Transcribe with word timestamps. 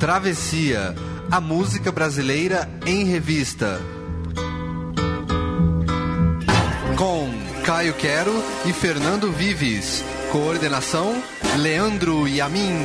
Travessia, 0.00 0.94
a 1.30 1.40
música 1.42 1.92
brasileira 1.92 2.66
em 2.86 3.04
revista. 3.04 3.78
Com 6.96 7.28
Caio 7.66 7.92
Quero 7.92 8.32
e 8.64 8.72
Fernando 8.72 9.30
Vives. 9.30 10.02
Coordenação: 10.32 11.22
Leandro 11.58 12.26
Yamin. 12.26 12.78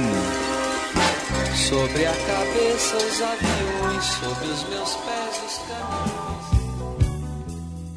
Sobre 1.55 2.05
a 2.05 2.11
cabeça 2.11 2.97
os 2.97 3.21
aviões, 3.21 4.03
sobre 4.03 4.47
os 4.49 4.63
meus 4.67 4.95
pés 4.95 5.41
os 5.47 5.57
caminhos. 5.69 6.35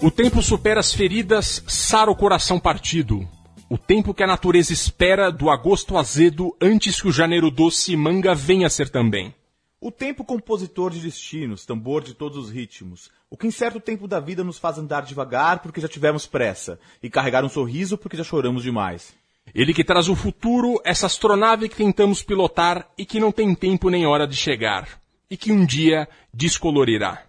O 0.00 0.12
tempo 0.12 0.41
supera 0.41 0.79
as 0.79 0.93
feridas, 0.95 1.61
sara 1.66 2.09
o 2.09 2.14
coração 2.14 2.61
partido. 2.61 3.29
O 3.71 3.77
tempo 3.77 4.14
que 4.14 4.23
a 4.23 4.27
natureza 4.27 4.73
espera 4.73 5.30
do 5.30 5.51
agosto 5.51 5.98
azedo 5.98 6.57
antes 6.59 7.03
que 7.03 7.09
o 7.09 7.12
janeiro 7.12 7.51
doce 7.51 7.95
manga 7.95 8.34
venha 8.34 8.66
a 8.66 8.70
ser 8.70 8.88
também. 8.88 9.34
O 9.79 9.91
tempo 9.91 10.24
compositor 10.24 10.91
de 10.91 11.01
destinos, 11.01 11.66
tambor 11.66 12.02
de 12.02 12.15
todos 12.15 12.38
os 12.38 12.51
ritmos. 12.51 13.10
O 13.29 13.37
que 13.37 13.46
em 13.46 13.51
certo 13.51 13.79
tempo 13.79 14.09
da 14.09 14.20
vida 14.20 14.43
nos 14.43 14.59
faz 14.59 14.79
andar 14.79 15.02
devagar 15.02 15.59
porque 15.59 15.83
já 15.83 15.88
tivemos 15.88 16.27
pressa, 16.27 16.80
e 17.02 17.10
carregar 17.10 17.45
um 17.45 17.48
sorriso 17.51 17.98
porque 17.98 18.16
já 18.16 18.24
choramos 18.24 18.62
demais. 18.62 19.15
Ele 19.55 19.74
que 19.74 19.85
traz 19.85 20.09
o 20.09 20.16
futuro, 20.16 20.80
essa 20.82 21.05
astronave 21.05 21.69
que 21.69 21.77
tentamos 21.77 22.23
pilotar 22.23 22.88
e 22.96 23.05
que 23.05 23.21
não 23.21 23.30
tem 23.30 23.55
tempo 23.55 23.91
nem 23.91 24.07
hora 24.07 24.27
de 24.27 24.35
chegar, 24.35 24.98
e 25.30 25.37
que 25.37 25.52
um 25.52 25.66
dia 25.66 26.09
descolorirá. 26.32 27.23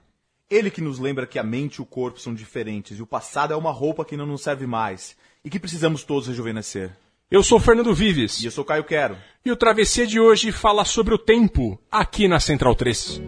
Ele 0.50 0.72
que 0.72 0.80
nos 0.80 1.00
lembra 1.00 1.28
que 1.28 1.38
a 1.38 1.44
mente 1.44 1.76
e 1.76 1.82
o 1.82 1.86
corpo 1.86 2.18
são 2.18 2.34
diferentes 2.34 2.98
e 2.98 3.02
o 3.02 3.06
passado 3.06 3.54
é 3.54 3.58
uma 3.58 3.72
roupa 3.72 4.06
que 4.06 4.16
não 4.16 4.26
nos 4.26 4.42
serve 4.42 4.66
mais 4.66 5.18
e 5.44 5.50
que 5.50 5.60
precisamos 5.60 6.04
todos 6.04 6.28
rejuvenescer. 6.28 6.92
Eu 7.32 7.44
sou 7.44 7.60
Fernando 7.60 7.94
Vives. 7.94 8.42
E 8.42 8.46
eu 8.46 8.52
sou 8.52 8.66
Caio 8.66 8.84
Quero. 8.84 9.18
E 9.46 9.52
o 9.52 9.56
Travessia 9.56 10.06
de 10.06 10.20
hoje 10.20 10.52
fala 10.52 10.84
sobre 10.84 11.14
o 11.14 11.18
tempo, 11.18 11.80
aqui 11.92 12.28
na 12.28 12.40
Central 12.40 12.76
3. 12.76 13.22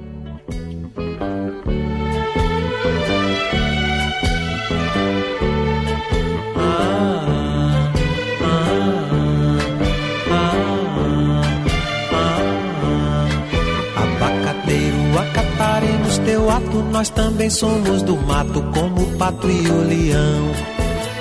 Abacateiro, 13.95 15.19
acataremos 15.19 16.17
teu 16.19 16.49
ato, 16.49 16.77
nós 16.91 17.09
também 17.09 17.49
somos 17.49 18.01
do 18.01 18.17
mato, 18.17 18.61
como 18.73 19.01
o 19.03 19.17
pato 19.17 19.49
e 19.49 19.67
o 19.69 19.87
leão. 19.87 20.70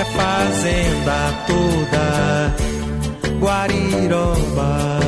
refazenda 0.00 1.18
toda 1.46 2.54
Guariroba. 3.38 5.00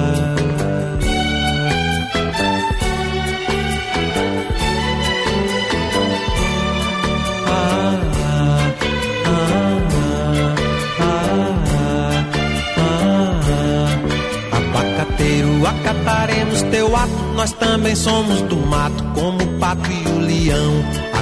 Acataremos 15.64 16.62
teu 16.64 16.94
ato, 16.94 17.12
nós 17.34 17.52
também 17.52 17.94
somos 17.94 18.42
do 18.42 18.56
mato, 18.56 19.02
como 19.14 19.42
o 19.42 19.58
pato 19.58 19.90
e 19.90 20.08
o 20.08 20.18
leão. 20.18 21.11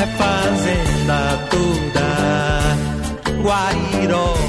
refazenda 0.00 1.20
toda 1.50 2.08
Guariroba. 3.42 4.39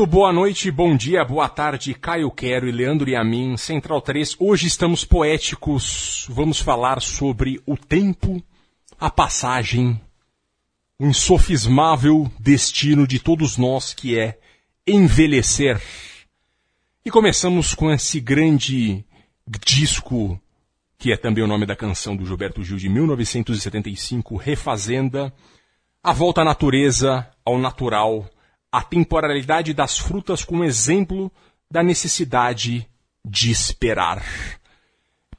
Muito 0.00 0.12
boa 0.12 0.32
noite, 0.32 0.70
bom 0.70 0.96
dia, 0.96 1.22
boa 1.22 1.46
tarde, 1.46 1.92
Caio 1.92 2.30
Quero 2.30 2.66
e 2.66 2.72
Leandro 2.72 3.10
e 3.10 3.14
a 3.14 3.22
mim, 3.22 3.54
Central 3.58 4.00
3. 4.00 4.34
Hoje 4.38 4.66
estamos 4.66 5.04
poéticos, 5.04 6.26
vamos 6.30 6.58
falar 6.58 7.02
sobre 7.02 7.60
o 7.66 7.76
tempo, 7.76 8.42
a 8.98 9.10
passagem, 9.10 10.00
o 10.98 11.04
insofismável 11.04 12.32
destino 12.38 13.06
de 13.06 13.18
todos 13.18 13.58
nós 13.58 13.92
que 13.92 14.18
é 14.18 14.38
envelhecer. 14.86 15.78
E 17.04 17.10
começamos 17.10 17.74
com 17.74 17.90
esse 17.90 18.20
grande 18.20 19.04
disco, 19.62 20.40
que 20.96 21.12
é 21.12 21.16
também 21.18 21.44
o 21.44 21.46
nome 21.46 21.66
da 21.66 21.76
canção 21.76 22.16
do 22.16 22.24
Gilberto 22.24 22.64
Gil 22.64 22.78
de 22.78 22.88
1975, 22.88 24.34
Refazenda, 24.36 25.30
a 26.02 26.14
volta 26.14 26.40
à 26.40 26.44
natureza, 26.44 27.28
ao 27.44 27.58
natural, 27.58 28.26
a 28.72 28.82
temporalidade 28.82 29.74
das 29.74 29.98
frutas 29.98 30.44
como 30.44 30.64
exemplo 30.64 31.30
da 31.70 31.82
necessidade 31.82 32.86
de 33.24 33.50
esperar. 33.50 34.22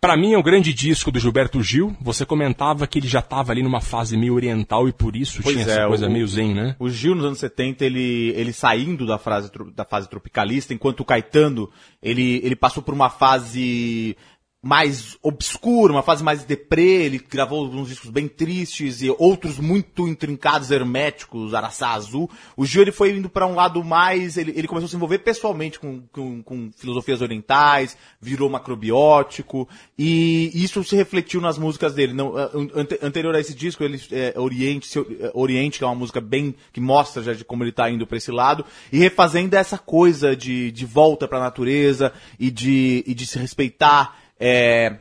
Para 0.01 0.18
mim 0.18 0.33
é 0.33 0.38
um 0.38 0.42
grande 0.42 0.74
disco 0.74 1.12
do 1.12 1.19
Gilberto 1.19 1.62
Gil. 1.62 1.95
Você 2.01 2.25
comentava 2.25 2.88
que 2.88 2.98
ele 2.98 3.07
já 3.07 3.19
estava 3.19 3.51
ali 3.51 3.62
numa 3.62 3.80
fase 3.80 4.18
meio 4.18 4.33
oriental 4.33 4.89
e 4.89 4.92
por 4.92 5.16
isso 5.16 5.44
pois 5.44 5.56
tinha 5.56 5.68
é, 5.68 5.69
essa 5.69 5.88
coisa 5.88 6.07
o, 6.07 6.12
meio 6.12 6.28
zen, 6.28 6.56
né? 6.56 6.75
O 6.80 6.89
Gil 6.89 7.13
nos 7.13 7.24
anos 7.24 7.38
70, 7.38 7.86
ele, 7.86 8.33
ele 8.36 8.51
saindo 8.51 9.06
da, 9.06 9.19
frase, 9.19 9.51
da 9.75 9.86
fase 9.86 10.10
tropicalista, 10.10 10.74
enquanto 10.74 11.01
o 11.01 11.06
Caetano, 11.06 11.69
ele, 12.01 12.42
ele 12.44 12.56
passou 12.56 12.81
por 12.81 12.95
uma 12.95 13.12
fase 13.12 14.18
mais 14.63 15.18
obscura, 15.24 15.92
uma 15.92 16.04
fase 16.04 16.24
mais 16.24 16.44
deprê, 16.44 17.04
ele 17.04 17.18
gravou 17.18 17.68
uns 17.68 17.90
discos 17.90 18.12
bem 18.12 18.28
tristes 18.28 19.02
e 19.02 19.10
outros 19.18 19.58
muito 19.58 20.08
intrincados, 20.08 20.69
herméticos, 20.69 21.56
Araçá 21.56 21.94
Azul. 21.94 22.30
O 22.56 22.63
Gil 22.63 22.84
ele 22.84 22.92
foi 22.92 23.18
indo 23.18 23.28
para 23.28 23.48
um 23.48 23.56
lado 23.56 23.84
mais, 23.84 24.38
ele, 24.38 24.54
ele 24.56 24.68
começou 24.68 24.86
a 24.86 24.90
se 24.90 24.96
envolver 24.96 25.18
pessoalmente 25.19 25.80
com, 25.80 26.04
com, 26.12 26.44
com 26.44 26.72
filosofias 26.78 27.24
orientais, 27.24 27.98
virou 28.22 28.52
macrobiótico 28.52 29.68
e 29.98 30.52
isso 30.54 30.84
se 30.84 30.96
refletiu 30.96 31.42
nas 31.42 31.58
músicas 31.58 31.96
dele. 31.96 32.13
Não, 32.13 32.36
ante, 32.38 33.00
anterior 33.02 33.34
a 33.34 33.40
esse 33.40 33.56
disco, 33.56 33.84
ele 33.84 34.00
é, 34.12 34.40
Oriente, 34.40 34.88
Oriente, 35.34 35.80
que 35.80 35.84
é 35.84 35.88
uma 35.88 35.96
música 35.96 36.22
bem 36.22 36.54
que 36.72 36.80
mostra 36.80 37.24
já 37.24 37.34
de 37.34 37.44
como 37.44 37.63
ele 37.63 37.72
está 37.72 37.90
indo 37.90 38.06
para 38.06 38.18
esse 38.18 38.30
lado 38.30 38.63
e 38.94 39.00
refazendo 39.00 39.56
essa 39.56 39.80
coisa 39.80 40.36
de, 40.36 40.72
de 40.72 40.86
volta 40.86 41.28
para 41.28 41.40
a 41.40 41.42
natureza 41.46 42.13
e 42.40 42.52
de, 42.52 43.04
e 43.08 43.16
de 43.16 43.25
se 43.25 43.40
respeitar 43.40 44.22
é, 44.42 44.98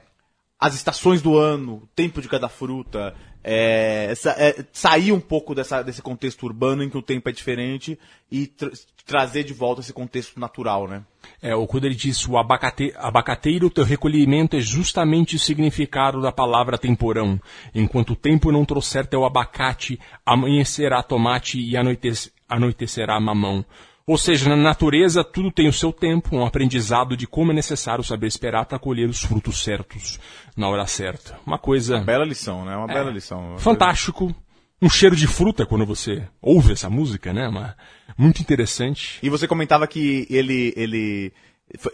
as 0.58 0.74
estações 0.74 1.22
do 1.22 1.38
ano, 1.38 1.76
o 1.76 1.88
tempo 1.96 2.20
de 2.20 2.28
cada 2.28 2.46
fruta, 2.46 3.14
é, 3.42 4.12
é, 4.36 4.64
sair 4.70 5.12
um 5.12 5.20
pouco 5.20 5.54
dessa, 5.54 5.82
desse 5.82 6.02
contexto 6.02 6.44
urbano 6.44 6.84
em 6.84 6.90
que 6.90 6.98
o 6.98 7.02
tempo 7.02 7.26
é 7.30 7.32
diferente 7.32 7.98
e 8.30 8.46
tra 8.46 8.70
trazer 9.06 9.42
de 9.42 9.52
volta 9.52 9.80
esse 9.80 9.92
contexto 9.92 10.38
natural, 10.38 10.86
né? 10.86 11.02
É, 11.42 11.52
o 11.54 11.66
quando 11.66 11.86
ele 11.86 11.96
o 12.28 12.38
abacate, 12.38 12.92
abacateiro, 12.96 13.70
teu 13.70 13.82
recolhimento 13.82 14.56
é 14.56 14.60
justamente 14.60 15.34
o 15.34 15.38
significado 15.38 16.20
da 16.20 16.30
palavra 16.30 16.78
temporão. 16.78 17.40
Enquanto 17.74 18.10
o 18.10 18.16
tempo 18.16 18.52
não 18.52 18.64
trouxer 18.64 19.06
teu 19.06 19.24
abacate, 19.24 19.98
amanhecerá 20.24 21.02
tomate 21.02 21.58
e 21.58 21.74
anoitecerá 22.48 23.18
mamão. 23.18 23.64
Ou 24.10 24.18
seja, 24.18 24.48
na 24.48 24.56
natureza 24.56 25.22
tudo 25.22 25.52
tem 25.52 25.68
o 25.68 25.72
seu 25.72 25.92
tempo, 25.92 26.34
um 26.34 26.44
aprendizado 26.44 27.16
de 27.16 27.28
como 27.28 27.52
é 27.52 27.54
necessário 27.54 28.02
saber 28.02 28.26
esperar 28.26 28.66
para 28.66 28.76
colher 28.76 29.08
os 29.08 29.22
frutos 29.22 29.62
certos 29.62 30.18
na 30.56 30.68
hora 30.68 30.84
certa. 30.84 31.38
Uma 31.46 31.56
coisa. 31.56 31.98
Uma 31.98 32.04
bela 32.04 32.24
lição, 32.24 32.64
né? 32.64 32.76
Uma 32.76 32.90
é, 32.90 32.94
bela 32.94 33.08
lição. 33.12 33.56
Fantástico. 33.58 34.34
Um 34.82 34.90
cheiro 34.90 35.14
de 35.14 35.28
fruta 35.28 35.64
quando 35.64 35.86
você 35.86 36.26
ouve 36.42 36.72
essa 36.72 36.90
música, 36.90 37.32
né? 37.32 37.46
Uma, 37.46 37.76
muito 38.18 38.42
interessante. 38.42 39.20
E 39.22 39.30
você 39.30 39.46
comentava 39.46 39.86
que 39.86 40.26
ele, 40.28 40.74
ele 40.76 41.32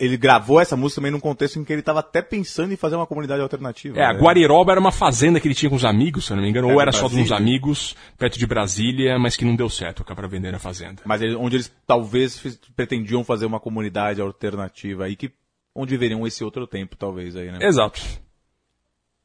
ele 0.01 0.17
gravou 0.17 0.61
essa 0.61 0.77
música 0.77 1.01
também 1.01 1.13
num 1.13 1.21
contexto 1.21 1.59
em 1.59 1.65
que 1.65 1.73
ele 1.73 1.81
estava 1.81 2.01
até 2.01 2.23
pensando 2.23 2.73
em 2.73 2.77
fazer 2.77 2.97
uma 2.97 3.07
comunidade 3.07 3.43
alternativa. 3.43 3.99
É, 3.99 4.05
a 4.05 4.13
né? 4.13 4.19
Guariroba 4.19 4.73
era 4.73 4.81
uma 4.81 4.93
fazenda 4.93 5.39
que 5.39 5.47
ele 5.47 5.55
tinha 5.55 5.69
com 5.69 5.77
os 5.77 5.85
amigos, 5.85 6.27
se 6.27 6.33
eu 6.33 6.37
não 6.37 6.43
me 6.43 6.49
engano, 6.49 6.71
é 6.71 6.75
ou 6.75 6.81
era 6.81 6.93
só 6.93 7.09
de 7.09 7.17
uns 7.17 7.31
amigos, 7.31 7.95
perto 8.17 8.39
de 8.39 8.47
Brasília, 8.47 9.19
mas 9.19 9.37
que 9.37 9.45
não 9.45 9.55
deu 9.55 9.69
certo 9.69 10.03
para 10.05 10.29
vender 10.29 10.55
a 10.55 10.59
fazenda. 10.59 11.03
Mas 11.05 11.21
ele, 11.21 11.37
onde 11.37 11.57
eles 11.57 11.73
talvez 11.87 12.59
pretendiam 12.75 13.23
fazer 13.23 13.45
uma 13.45 13.61
comunidade 13.61 14.21
alternativa 14.21 15.05
aí, 15.05 15.15
que, 15.15 15.31
onde 15.75 15.91
viveriam 15.91 16.27
esse 16.27 16.43
outro 16.43 16.67
tempo, 16.67 16.97
talvez, 16.97 17.37
aí, 17.37 17.51
né? 17.51 17.59
Exato. 17.61 18.01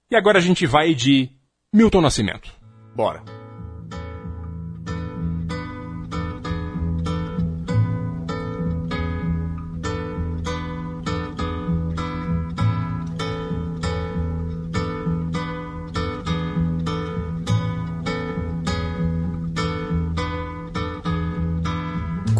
E 0.09 0.15
agora 0.15 0.39
a 0.39 0.41
gente 0.41 0.65
vai 0.65 0.93
de 0.93 1.29
Milton 1.73 2.01
Nascimento. 2.01 2.51
Bora. 2.93 3.40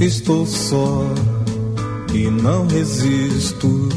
Estou 0.00 0.44
só 0.44 1.06
e 2.12 2.30
não 2.30 2.66
resisto. 2.66 3.88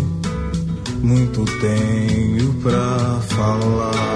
Muito 1.01 1.44
tenho 1.60 2.54
pra 2.62 3.19
falar. 3.28 4.10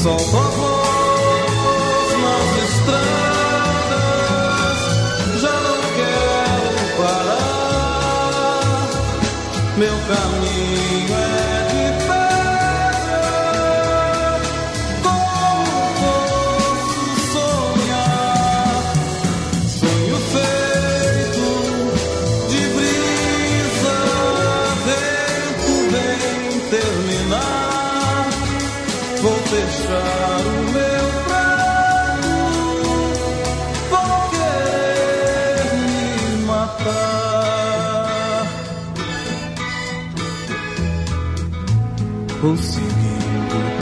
Solta 0.00 0.57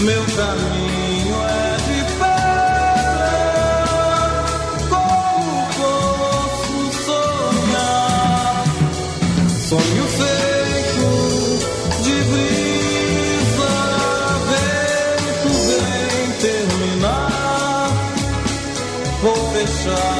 Meu 0.00 0.24
caminho 0.24 1.36
é 1.42 1.76
de 1.86 1.98
pedra, 2.14 3.34
como 4.88 5.52
posso 5.76 6.78
sonhar? 7.04 8.64
Sonho 9.68 10.06
feito 10.18 11.08
de 12.02 12.14
brilho. 12.30 12.60
fechar 19.66 20.19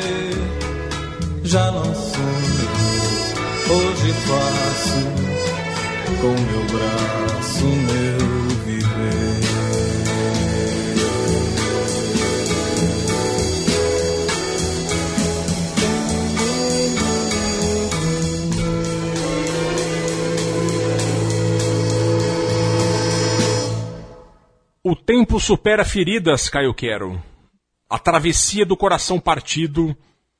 Tempo 25.11 25.41
supera 25.41 25.83
feridas, 25.83 26.47
Caio 26.47 26.73
Quero. 26.73 27.21
A 27.89 27.99
travessia 27.99 28.65
do 28.65 28.77
coração 28.77 29.19
partido, 29.19 29.93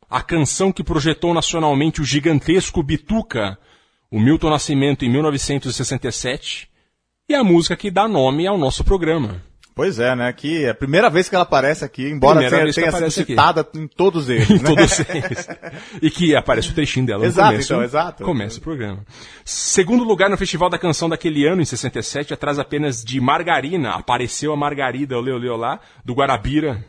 a 0.10 0.22
canção 0.22 0.72
que 0.72 0.82
projetou 0.82 1.34
nacionalmente 1.34 2.00
o 2.00 2.06
gigantesco 2.06 2.82
Bituca, 2.82 3.60
o 4.10 4.18
Milton 4.18 4.50
Nascimento 4.50 5.04
em 5.04 5.10
1967, 5.10 6.70
e 7.28 7.36
a 7.36 7.44
música 7.44 7.75
que 7.75 7.92
dá 7.92 8.08
nome 8.08 8.48
ao 8.48 8.58
nosso 8.58 8.82
programa. 8.82 9.44
Pois 9.81 9.97
é, 9.97 10.15
né? 10.15 10.31
Que 10.31 10.65
é 10.65 10.69
a 10.69 10.75
primeira 10.75 11.09
vez 11.09 11.27
que 11.27 11.33
ela 11.33 11.41
aparece 11.41 11.83
aqui, 11.83 12.07
embora 12.07 12.39
Primeira 12.39 12.71
tenha, 12.71 12.91
tenha 12.91 13.09
sido 13.09 13.25
citada 13.25 13.67
em 13.73 13.88
todos 13.88 14.29
eles. 14.29 14.47
em 14.47 14.59
né? 14.59 14.63
todos 14.63 15.00
eles. 15.09 15.47
E 16.00 16.11
que 16.11 16.35
aparece 16.35 16.69
o 16.69 16.75
trechinho 16.75 17.07
dela 17.07 17.25
Exato, 17.25 17.47
no 17.47 17.53
começo. 17.53 17.73
então, 17.73 17.83
exato. 17.83 18.23
Começa 18.23 18.59
o 18.59 18.61
programa. 18.61 19.03
Segundo 19.43 20.03
lugar 20.03 20.29
no 20.29 20.38
Festival 20.38 20.69
da 20.69 20.77
Canção 20.77 21.09
daquele 21.09 21.47
ano, 21.47 21.63
em 21.63 21.65
67, 21.65 22.31
atrás 22.31 22.59
apenas 22.59 23.03
de 23.03 23.19
Margarina. 23.19 23.95
Apareceu 23.95 24.53
a 24.53 24.55
Margarida, 24.55 25.17
olê, 25.17 25.31
olê, 25.31 25.50
olá, 25.50 25.79
do 26.05 26.13
Guarabira. 26.13 26.85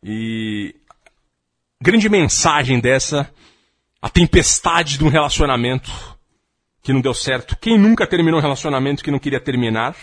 E... 0.00 0.76
Grande 1.82 2.08
mensagem 2.08 2.78
dessa, 2.78 3.28
a 4.00 4.08
tempestade 4.08 4.96
de 4.96 5.04
um 5.04 5.08
relacionamento 5.08 5.90
que 6.84 6.92
não 6.92 7.00
deu 7.00 7.14
certo. 7.14 7.56
Quem 7.60 7.76
nunca 7.76 8.06
terminou 8.06 8.38
um 8.38 8.42
relacionamento 8.42 9.02
que 9.02 9.10
não 9.10 9.18
queria 9.18 9.40
terminar? 9.40 9.96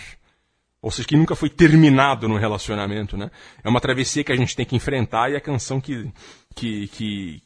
Ou 0.82 0.90
seja, 0.92 1.08
que 1.08 1.18
nunca 1.18 1.36
foi 1.36 1.50
terminado 1.50 2.28
no 2.30 2.38
relacionamento, 2.38 3.18
né? 3.18 3.30
É 3.64 3.68
uma 3.68 3.82
travessia 3.82 4.24
que 4.24 4.32
a 4.32 4.36
gente 4.36 4.56
tem 4.56 4.66
que 4.66 4.76
enfrentar 4.76 5.30
e 5.30 5.36
a 5.36 5.42
canção 5.42 5.82
que, 5.82 6.10
que, 6.56 6.88
que, 6.88 7.44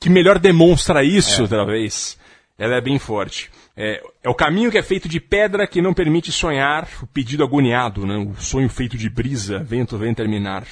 que 0.00 0.08
melhor 0.08 0.38
demonstra 0.38 1.04
isso, 1.04 1.46
talvez, 1.46 2.18
ela 2.56 2.76
é 2.76 2.80
bem 2.80 2.98
forte. 2.98 3.50
É, 3.76 4.02
é 4.22 4.28
o 4.28 4.34
caminho 4.34 4.70
que 4.70 4.78
é 4.78 4.82
feito 4.82 5.08
de 5.08 5.20
pedra 5.20 5.66
que 5.66 5.82
não 5.82 5.92
permite 5.92 6.32
sonhar, 6.32 6.88
o 7.02 7.06
pedido 7.06 7.44
agoniado, 7.44 8.06
né? 8.06 8.16
O 8.16 8.34
sonho 8.40 8.68
feito 8.68 8.96
de 8.96 9.10
brisa, 9.10 9.58
vento 9.58 9.98
vem 9.98 10.14
terminar. 10.14 10.66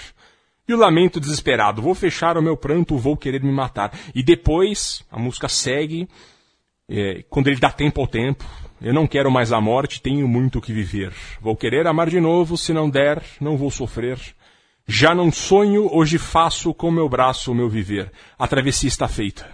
E 0.66 0.74
o 0.74 0.76
lamento 0.76 1.18
desesperado, 1.18 1.80
vou 1.80 1.94
fechar 1.94 2.36
o 2.36 2.42
meu 2.42 2.56
pranto, 2.56 2.98
vou 2.98 3.16
querer 3.16 3.42
me 3.42 3.52
matar. 3.52 3.92
E 4.14 4.22
depois, 4.22 5.02
a 5.10 5.18
música 5.18 5.48
segue, 5.48 6.08
é, 6.88 7.22
quando 7.28 7.48
ele 7.48 7.60
dá 7.60 7.70
tempo 7.70 8.00
ao 8.00 8.06
tempo. 8.06 8.44
Eu 8.80 8.94
não 8.94 9.06
quero 9.06 9.30
mais 9.30 9.52
a 9.52 9.60
morte, 9.60 10.00
tenho 10.00 10.26
muito 10.28 10.58
o 10.58 10.62
que 10.62 10.72
viver. 10.72 11.12
Vou 11.40 11.56
querer 11.56 11.86
amar 11.86 12.08
de 12.08 12.20
novo, 12.20 12.56
se 12.56 12.72
não 12.72 12.88
der, 12.88 13.22
não 13.40 13.56
vou 13.56 13.70
sofrer. 13.70 14.18
Já 14.86 15.14
não 15.14 15.30
sonho, 15.30 15.88
hoje 15.92 16.16
faço 16.16 16.72
com 16.72 16.90
meu 16.90 17.08
braço 17.08 17.52
o 17.52 17.54
meu 17.54 17.68
viver. 17.68 18.10
A 18.38 18.46
travessia 18.46 18.88
está 18.88 19.06
feita. 19.08 19.46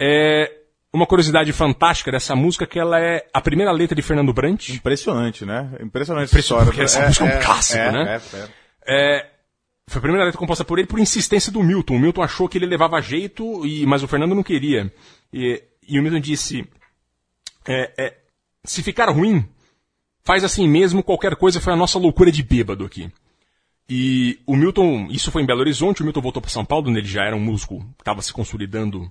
É 0.00 0.50
uma 0.92 1.06
curiosidade 1.06 1.52
fantástica 1.52 2.12
dessa 2.12 2.36
música 2.36 2.66
que 2.66 2.78
ela 2.78 3.00
é 3.00 3.26
a 3.32 3.40
primeira 3.40 3.72
letra 3.72 3.96
de 3.96 4.02
Fernando 4.02 4.32
Brant. 4.32 4.68
Impressionante, 4.68 5.44
né? 5.44 5.70
Impressionante, 5.80 6.28
Impressionante, 6.28 6.62
essa 6.62 6.64
porque 6.64 6.82
essa 6.82 7.06
música 7.06 7.24
é 7.24 7.36
um 7.36 7.40
clássico, 7.40 7.78
é, 7.78 7.92
né? 7.92 8.20
É, 8.32 8.36
é. 8.36 8.48
É, 8.86 9.30
foi 9.86 9.98
a 9.98 10.02
primeira 10.02 10.24
letra 10.24 10.38
composta 10.38 10.64
por 10.64 10.78
ele 10.78 10.86
por 10.86 10.98
insistência 10.98 11.50
do 11.50 11.62
Milton. 11.62 11.96
O 11.96 11.98
Milton 11.98 12.22
achou 12.22 12.48
que 12.48 12.58
ele 12.58 12.66
levava 12.66 13.00
jeito, 13.00 13.66
e, 13.66 13.84
mas 13.86 14.02
o 14.02 14.08
Fernando 14.08 14.34
não 14.34 14.42
queria. 14.42 14.92
E, 15.32 15.62
e 15.88 15.98
o 15.98 16.02
Milton 16.02 16.20
disse: 16.20 16.66
é, 17.66 17.92
é, 17.96 18.14
se 18.64 18.82
ficar 18.82 19.08
ruim, 19.10 19.46
faz 20.22 20.42
assim 20.44 20.66
mesmo, 20.68 21.02
qualquer 21.02 21.36
coisa 21.36 21.60
foi 21.60 21.72
a 21.72 21.76
nossa 21.76 21.98
loucura 21.98 22.32
de 22.32 22.42
bêbado 22.42 22.84
aqui. 22.84 23.10
E 23.88 24.38
o 24.46 24.56
Milton, 24.56 25.08
isso 25.10 25.30
foi 25.30 25.42
em 25.42 25.46
Belo 25.46 25.60
Horizonte, 25.60 26.00
o 26.00 26.04
Milton 26.04 26.22
voltou 26.22 26.40
para 26.40 26.50
São 26.50 26.64
Paulo, 26.64 26.88
onde 26.88 26.98
ele 27.00 27.06
já 27.08 27.24
era 27.24 27.36
um 27.36 27.40
músico 27.40 27.84
estava 27.98 28.22
se 28.22 28.32
consolidando 28.32 29.10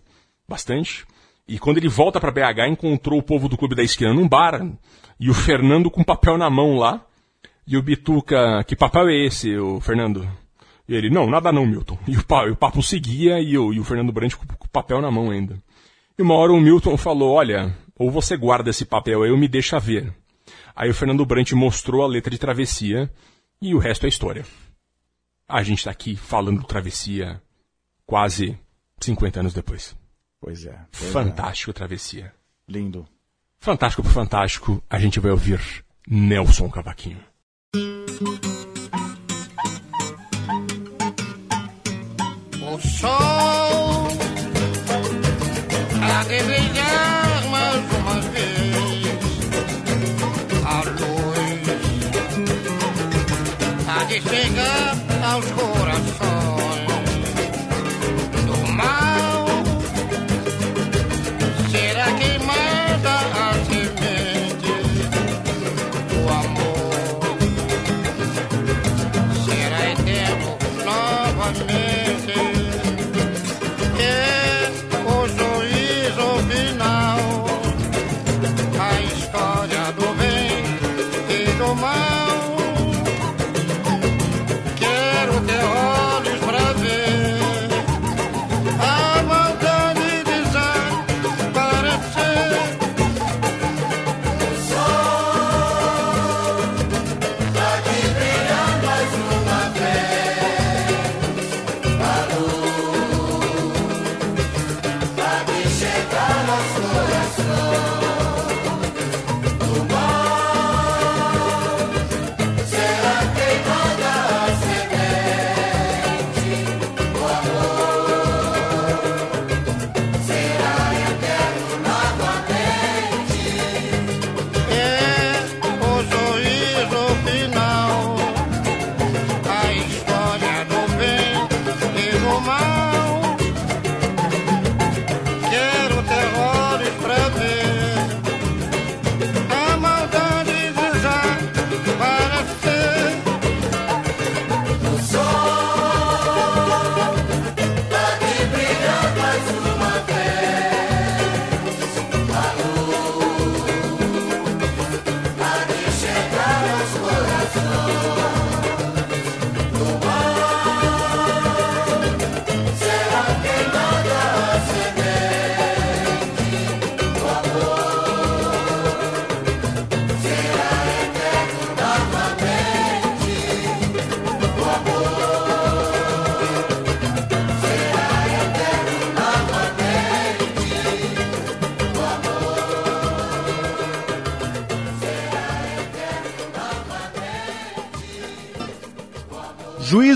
bastante. 0.49 1.05
E 1.47 1.59
quando 1.59 1.77
ele 1.77 1.87
volta 1.87 2.19
para 2.19 2.31
BH, 2.31 2.67
encontrou 2.69 3.19
o 3.19 3.23
povo 3.23 3.47
do 3.47 3.57
Clube 3.57 3.75
da 3.75 3.83
Esquina 3.83 4.13
num 4.13 4.27
bar, 4.27 4.65
e 5.19 5.29
o 5.29 5.33
Fernando 5.33 5.91
com 5.91 6.03
papel 6.03 6.37
na 6.37 6.49
mão 6.49 6.77
lá, 6.77 7.05
e 7.67 7.77
o 7.77 7.83
Bituca, 7.83 8.63
que 8.63 8.75
papel 8.75 9.09
é 9.09 9.25
esse, 9.25 9.55
o 9.57 9.79
Fernando? 9.79 10.27
E 10.87 10.95
ele, 10.95 11.09
não, 11.09 11.29
nada 11.29 11.51
não, 11.51 11.65
Milton. 11.65 11.97
E 12.07 12.17
o, 12.17 12.25
pa- 12.25 12.47
e 12.47 12.51
o 12.51 12.55
papo 12.55 12.81
seguia 12.81 13.39
e, 13.39 13.57
o- 13.57 13.71
e 13.73 13.79
o 13.79 13.83
Fernando 13.83 14.11
Brandt 14.11 14.35
com 14.35 14.43
o 14.43 14.69
papel 14.69 14.99
na 15.01 15.11
mão 15.11 15.29
ainda. 15.31 15.57
E 16.17 16.21
uma 16.21 16.33
hora 16.33 16.51
o 16.51 16.59
Milton 16.59 16.97
falou, 16.97 17.31
olha, 17.33 17.73
ou 17.95 18.09
você 18.11 18.35
guarda 18.35 18.69
esse 18.69 18.85
papel 18.85 19.23
aí 19.23 19.31
ou 19.31 19.37
me 19.37 19.47
deixa 19.47 19.79
ver. 19.79 20.13
Aí 20.75 20.89
o 20.89 20.93
Fernando 20.93 21.25
Brandt 21.25 21.53
mostrou 21.55 22.03
a 22.03 22.07
letra 22.07 22.31
de 22.31 22.37
travessia 22.37 23.11
e 23.61 23.73
o 23.73 23.77
resto 23.79 24.05
é 24.05 24.09
história. 24.09 24.45
A 25.47 25.61
gente 25.63 25.83
tá 25.83 25.91
aqui 25.91 26.15
falando 26.15 26.61
de 26.61 26.67
travessia 26.67 27.41
quase 28.05 28.57
50 28.99 29.39
anos 29.39 29.53
depois. 29.53 29.95
Pois 30.39 30.65
é. 30.65 30.77
pois 30.91 31.11
Fantástico 31.11 31.71
travessia. 31.73 32.25
é. 32.25 32.71
Lindo. 32.71 33.07
Fantástico 33.59 34.03
por 34.03 34.11
fantástico, 34.11 34.83
a 34.89 34.99
gente 34.99 35.19
vai 35.19 35.31
ouvir 35.31 35.61
Nelson 36.07 36.69
Cavaquinho. 36.69 37.23
O 42.61 42.79
sol 42.79 44.07
há 46.01 46.23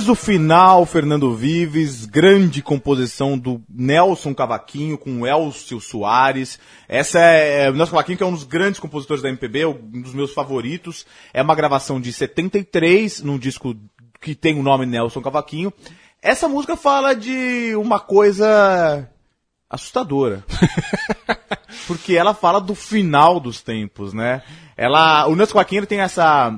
Juízo 0.08 0.16
Final, 0.16 0.86
Fernando 0.86 1.36
Vives, 1.36 2.06
grande 2.06 2.62
composição 2.62 3.38
do 3.38 3.62
Nelson 3.70 4.34
Cavaquinho 4.34 4.98
com 4.98 5.20
o 5.20 5.28
Elcio 5.28 5.82
Soares. 5.82 6.58
Essa 6.88 7.20
é, 7.20 7.66
é 7.66 7.70
o 7.70 7.74
Nelson 7.74 7.92
Cavaquinho 7.92 8.18
que 8.18 8.24
é 8.24 8.26
um 8.26 8.32
dos 8.32 8.46
grandes 8.46 8.80
compositores 8.80 9.22
da 9.22 9.28
MPB, 9.28 9.66
um 9.66 10.02
dos 10.02 10.14
meus 10.14 10.32
favoritos. 10.32 11.06
É 11.34 11.42
uma 11.42 11.56
gravação 11.56 12.00
de 12.00 12.14
73, 12.14 13.22
num 13.22 13.38
disco 13.38 13.76
que 14.22 14.34
tem 14.34 14.58
o 14.58 14.64
nome 14.64 14.86
Nelson 14.86 15.22
Cavaquinho. 15.22 15.74
Essa 16.22 16.48
música 16.48 16.78
fala 16.78 17.14
de 17.14 17.76
uma 17.76 18.00
coisa 18.00 19.10
assustadora. 19.70 20.46
Porque 21.86 22.16
ela 22.16 22.34
fala 22.34 22.62
do 22.62 22.74
final 22.74 23.42
dos 23.42 23.62
tempos, 23.62 24.14
né? 24.14 24.42
Ela, 24.78 25.28
o 25.28 25.36
Nelson 25.36 25.52
Cavaquinho 25.52 25.80
ele 25.80 25.88
tem 25.88 26.00
essa 26.00 26.58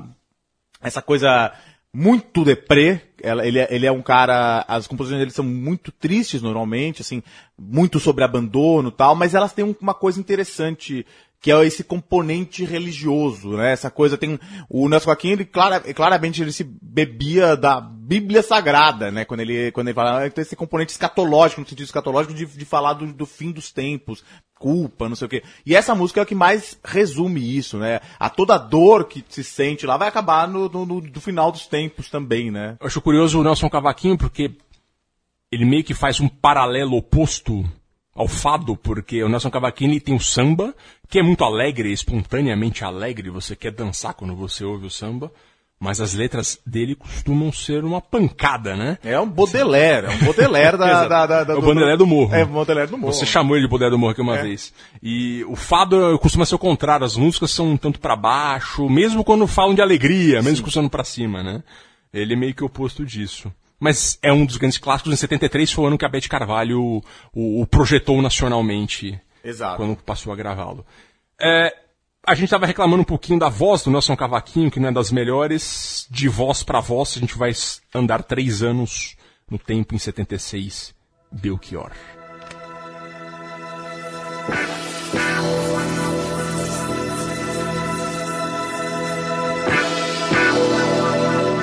essa 0.82 1.02
coisa 1.02 1.52
muito 1.94 2.44
deprê. 2.44 3.00
Ele, 3.22 3.58
é, 3.58 3.68
ele 3.70 3.86
é 3.86 3.92
um 3.92 4.02
cara. 4.02 4.64
As 4.66 4.86
composições 4.86 5.18
dele 5.20 5.30
são 5.30 5.44
muito 5.44 5.92
tristes 5.92 6.40
normalmente, 6.42 7.02
assim, 7.02 7.22
muito 7.58 8.00
sobre 8.00 8.24
abandono 8.24 8.90
tal, 8.90 9.14
mas 9.14 9.34
elas 9.34 9.52
têm 9.52 9.64
um- 9.64 9.74
uma 9.80 9.94
coisa 9.94 10.18
interessante. 10.20 11.04
Que 11.42 11.50
é 11.50 11.64
esse 11.64 11.82
componente 11.82 12.66
religioso, 12.66 13.56
né? 13.56 13.72
Essa 13.72 13.90
coisa 13.90 14.18
tem. 14.18 14.38
O 14.68 14.90
Nelson 14.90 15.06
Joaquim, 15.06 15.30
ele 15.30 15.46
clara, 15.46 15.80
claramente 15.94 16.42
ele 16.42 16.52
se 16.52 16.62
bebia 16.62 17.56
da 17.56 17.80
Bíblia 17.80 18.42
Sagrada, 18.42 19.10
né? 19.10 19.24
Quando 19.24 19.40
ele, 19.40 19.72
quando 19.72 19.88
ele 19.88 19.94
fala, 19.94 20.26
ah, 20.26 20.30
tem 20.30 20.42
esse 20.42 20.54
componente 20.54 20.92
escatológico, 20.92 21.62
no 21.62 21.66
sentido 21.66 21.86
escatológico, 21.86 22.34
de, 22.34 22.44
de 22.44 22.64
falar 22.66 22.92
do, 22.92 23.06
do 23.10 23.24
fim 23.24 23.52
dos 23.52 23.72
tempos, 23.72 24.22
culpa, 24.60 25.08
não 25.08 25.16
sei 25.16 25.26
o 25.26 25.28
quê. 25.28 25.42
E 25.66 25.74
essa 25.74 25.94
música 25.94 26.20
é 26.20 26.22
o 26.22 26.26
que 26.26 26.34
mais 26.34 26.78
resume 26.84 27.56
isso, 27.56 27.78
né? 27.78 27.98
A 28.18 28.28
toda 28.28 28.58
dor 28.58 29.06
que 29.08 29.24
se 29.28 29.42
sente 29.42 29.86
lá 29.86 29.96
vai 29.96 30.06
acabar 30.06 30.46
no, 30.46 30.68
no, 30.68 30.84
no- 30.86 31.20
final 31.20 31.50
dos 31.50 31.66
tempos 31.66 32.08
também, 32.10 32.50
né? 32.50 32.76
Eu 32.78 32.86
acho 32.86 33.00
curioso 33.00 33.40
o 33.40 33.42
Nelson 33.42 33.70
Cavaquinho 33.70 34.18
porque 34.18 34.52
ele 35.50 35.64
meio 35.64 35.82
que 35.82 35.94
faz 35.94 36.20
um 36.20 36.28
paralelo 36.28 36.96
oposto 36.96 37.64
ao 38.14 38.28
fado, 38.28 38.76
porque 38.76 39.22
o 39.24 39.28
Nelson 39.28 39.50
Cavaquinho 39.50 39.92
ele 39.92 40.00
tem 40.00 40.14
o 40.14 40.20
samba, 40.20 40.74
que 41.08 41.18
é 41.18 41.22
muito 41.22 41.42
alegre, 41.42 41.90
espontaneamente 41.90 42.84
alegre, 42.84 43.30
você 43.30 43.56
quer 43.56 43.72
dançar 43.72 44.12
quando 44.14 44.36
você 44.36 44.62
ouve 44.62 44.86
o 44.86 44.90
samba, 44.90 45.32
mas 45.80 45.98
as 46.00 46.12
letras 46.12 46.60
dele 46.66 46.94
costumam 46.94 47.50
ser 47.50 47.82
uma 47.84 48.02
pancada, 48.02 48.76
né? 48.76 48.98
É 49.02 49.18
um 49.18 49.26
Baudelaire, 49.28 50.06
é 50.06 50.10
um 50.10 50.18
Baudelaire 50.18 50.76
da, 50.76 51.06
da, 51.08 51.26
da, 51.26 51.44
da- 51.44 51.54
É 51.54 51.56
o 51.56 51.62
Baudelaire 51.62 51.96
do 51.96 52.06
morro. 52.06 52.34
É 52.34 52.42
o 52.44 52.46
Baudelaire 52.46 52.90
do 52.90 52.98
morro. 52.98 53.12
Você 53.14 53.24
chamou 53.24 53.56
ele 53.56 53.64
de 53.64 53.70
Baudelaire 53.70 53.96
do 53.96 53.98
Morro 53.98 54.12
aqui 54.12 54.20
uma 54.20 54.36
É. 54.38 54.42
vez. 54.42 54.74
E 55.02 55.42
o 55.48 55.56
fado 55.56 56.18
costuma 56.18 56.44
ser 56.44 56.54
o 56.54 56.58
contrário, 56.58 57.06
as 57.06 57.16
músicas 57.16 57.50
são 57.50 57.70
um 57.70 57.76
tanto 57.78 57.98
pra 57.98 58.14
baixo, 58.14 58.88
mesmo 58.90 59.24
quando 59.24 59.46
falam 59.46 59.74
de 59.74 59.80
alegria, 59.80 60.42
mesmo 60.42 60.64
que 60.66 60.70
sendo 60.70 60.90
pra 60.90 61.02
cima, 61.02 61.42
né? 61.42 61.62
Ele 62.12 62.34
é 62.34 62.36
meio 62.36 62.54
que 62.54 62.62
o 62.62 62.66
oposto 62.66 63.04
disso. 63.06 63.50
Mas 63.82 64.18
é 64.22 64.30
um 64.30 64.44
dos 64.44 64.58
grandes 64.58 64.76
clássicos, 64.76 65.10
em 65.10 65.16
73 65.16 65.72
foi 65.72 65.84
o 65.84 65.86
ano 65.86 65.96
que 65.96 66.04
a 66.04 66.08
Beth 66.10 66.28
Carvalho 66.28 67.00
o, 67.32 67.62
o 67.62 67.66
projetou 67.66 68.20
nacionalmente. 68.20 69.18
Exato. 69.42 69.78
Quando 69.78 69.96
passou 69.96 70.30
a 70.30 70.36
gravá-lo. 70.36 70.84
É, 71.40 71.74
a 72.26 72.34
gente 72.34 72.44
estava 72.44 72.66
reclamando 72.66 73.02
um 73.02 73.04
pouquinho 73.04 73.38
da 73.38 73.48
voz 73.48 73.82
do 73.82 73.90
Nelson 73.90 74.16
Cavaquinho, 74.16 74.70
que 74.70 74.78
não 74.78 74.88
é 74.88 74.92
das 74.92 75.10
melhores. 75.10 76.06
De 76.10 76.28
voz 76.28 76.62
pra 76.62 76.80
voz, 76.80 77.14
a 77.16 77.20
gente 77.20 77.36
vai 77.36 77.52
andar 77.94 78.22
três 78.22 78.62
anos 78.62 79.16
no 79.50 79.58
tempo 79.58 79.94
em 79.94 79.98
76. 79.98 80.94
Belchior. 81.32 81.92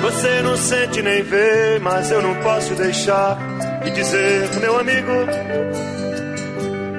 Você 0.02 0.42
não 0.42 0.56
sente 0.56 1.02
nem 1.02 1.22
vê, 1.22 1.78
mas 1.80 2.10
eu 2.10 2.22
não 2.22 2.34
posso 2.42 2.74
deixar 2.74 3.38
de 3.84 3.90
dizer, 3.90 4.48
meu 4.60 4.78
amigo, 4.78 5.12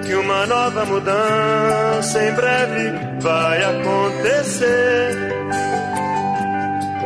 que 0.09 0.15
uma 0.15 0.45
nova 0.47 0.83
mudança 0.85 2.25
em 2.25 2.33
breve 2.33 2.91
vai 3.21 3.63
acontecer. 3.63 5.15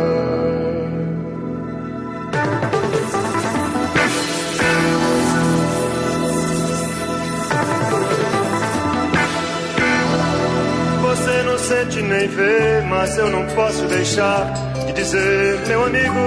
Nem 11.75 12.27
vê, 12.27 12.81
mas 12.87 13.17
eu 13.17 13.29
não 13.29 13.45
posso 13.47 13.85
deixar 13.87 14.53
de 14.85 14.93
dizer, 14.93 15.59
meu 15.67 15.85
amigo 15.85 16.19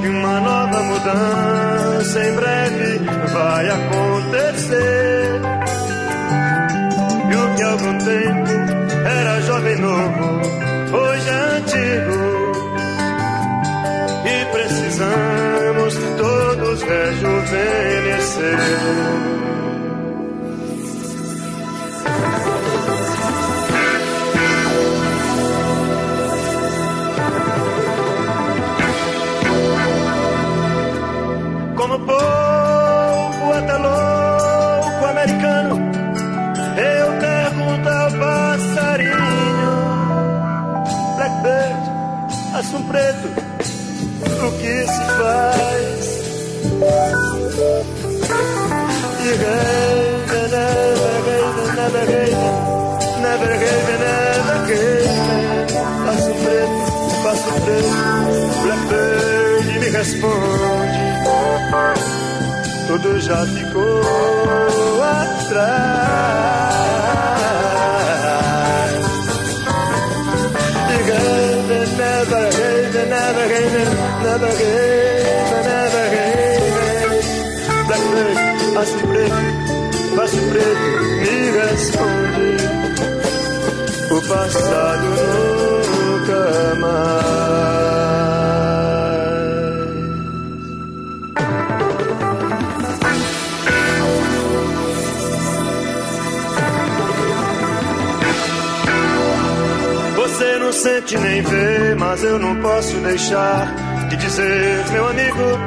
que 0.00 0.08
uma 0.08 0.40
nova 0.40 0.82
mudança 0.82 2.20
em 2.20 2.34
breve 2.34 2.98
vai 3.32 3.68
acontecer. 3.70 5.40
E 7.30 7.34
o 7.34 7.54
que 7.54 7.62
algum 7.62 7.98
tempo 7.98 8.50
era 9.06 9.40
jovem 9.42 9.76
novo, 9.78 10.40
hoje 10.92 11.28
é 11.28 11.56
antigo. 11.56 12.52
E 14.26 14.44
precisamos 14.52 15.94
todos 16.18 16.82
rejuvenescer. 16.82 18.58
Responde. 60.14 61.02
Tudo 62.86 63.20
já 63.20 63.46
ficou 63.46 64.02
atrás. 65.02 66.04
Never, 70.88 71.26
never, 71.66 72.26
never, 72.26 73.08
never, 73.08 73.46
never, 73.46 73.48
never, 74.22 74.54
never, 75.64 76.08
Blackbird, 77.86 78.38
passe 78.74 78.96
preto, 78.96 79.42
passe 80.16 80.40
preto, 80.50 80.86
me 81.20 81.36
responde. 81.50 82.56
O 84.10 84.20
passado 84.28 85.03
Sente 101.04 101.18
nem 101.18 101.42
vê, 101.42 101.94
mas 101.98 102.24
eu 102.24 102.38
não 102.38 102.56
posso 102.62 102.96
deixar 103.00 103.66
de 104.08 104.16
dizer, 104.16 104.86
meu 104.90 105.06
amigo, 105.06 105.58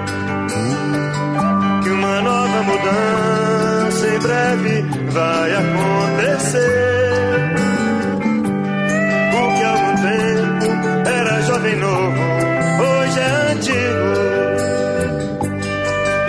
que 1.83 1.89
uma 1.91 2.21
nova 2.23 2.63
mudança 2.63 4.07
em 4.07 4.19
breve 4.19 4.81
vai 5.11 5.53
acontecer. 5.53 6.59
O 9.31 9.53
que 9.55 9.63
há 9.63 9.69
algum 9.69 9.95
tempo 10.01 10.65
era 11.07 11.41
jovem 11.43 11.75
novo, 11.75 12.19
hoje 12.81 13.19
é 13.19 13.51
antigo. 13.51 14.17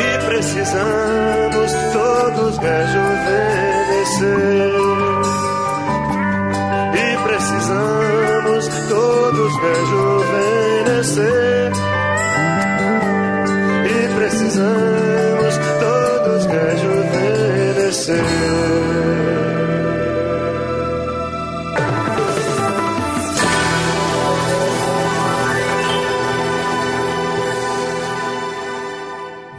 E 0.00 0.18
precisamos 0.26 1.72
todos 1.94 2.58
rejuvenescer. 2.58 3.48
E 6.92 7.16
precisamos 7.26 8.27
todos 8.88 9.52
rejuvenescer. 9.60 11.72
E 13.84 14.08
precisamos 14.16 15.58
todos 15.80 16.46
rejuvenescer. 16.46 18.24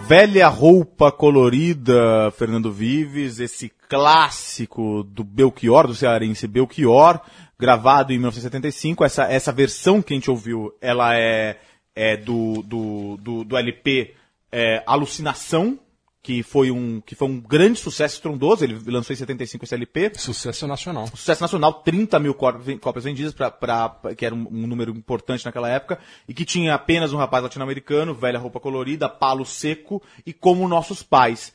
Velha 0.09 0.47
roupa 0.47 1.11
colorida, 1.11 2.33
Fernando 2.35 2.71
Vives, 2.71 3.39
esse 3.39 3.71
clássico 3.87 5.03
do 5.03 5.23
Belchior, 5.23 5.85
do 5.85 5.93
cearense 5.93 6.47
Belchior, 6.47 7.21
gravado 7.59 8.13
em 8.13 8.17
1975. 8.17 9.03
Essa, 9.03 9.23
essa 9.25 9.51
versão 9.51 10.01
que 10.01 10.13
a 10.13 10.15
gente 10.15 10.31
ouviu, 10.31 10.73
ela 10.79 11.15
é, 11.17 11.59
é 11.95 12.15
do, 12.15 12.61
do, 12.63 13.17
do, 13.17 13.43
do 13.43 13.57
LP 13.57 14.13
é, 14.51 14.81
Alucinação, 14.87 15.77
que 16.21 16.43
foi, 16.43 16.69
um, 16.69 17.01
que 17.01 17.15
foi 17.15 17.27
um 17.27 17.39
grande 17.39 17.79
sucesso 17.79 18.15
estrondoso. 18.15 18.63
Ele 18.63 18.79
lançou 18.87 19.13
em 19.13 19.17
75 19.17 19.65
esse 19.65 19.73
LP. 19.75 20.11
Sucesso 20.15 20.67
nacional. 20.67 21.07
Sucesso 21.07 21.41
nacional, 21.41 21.73
30 21.73 22.19
mil 22.19 22.33
cópias 22.33 23.03
vendidas, 23.03 23.33
pra, 23.33 23.51
pra- 23.51 23.99
que 24.15 24.25
era 24.25 24.33
um, 24.35 24.47
um 24.49 24.67
número 24.67 24.91
importante 24.91 25.45
naquela 25.45 25.69
época, 25.69 25.99
e 26.27 26.33
que 26.33 26.45
tinha 26.45 26.73
apenas 26.73 27.13
um 27.13 27.17
rapaz 27.17 27.43
latino-americano, 27.43 28.13
velha 28.13 28.39
roupa 28.39 28.59
colorida, 28.59 29.09
palo 29.09 29.45
seco, 29.45 30.01
e 30.25 30.33
como 30.33 30.67
nossos 30.67 31.01
pais. 31.03 31.53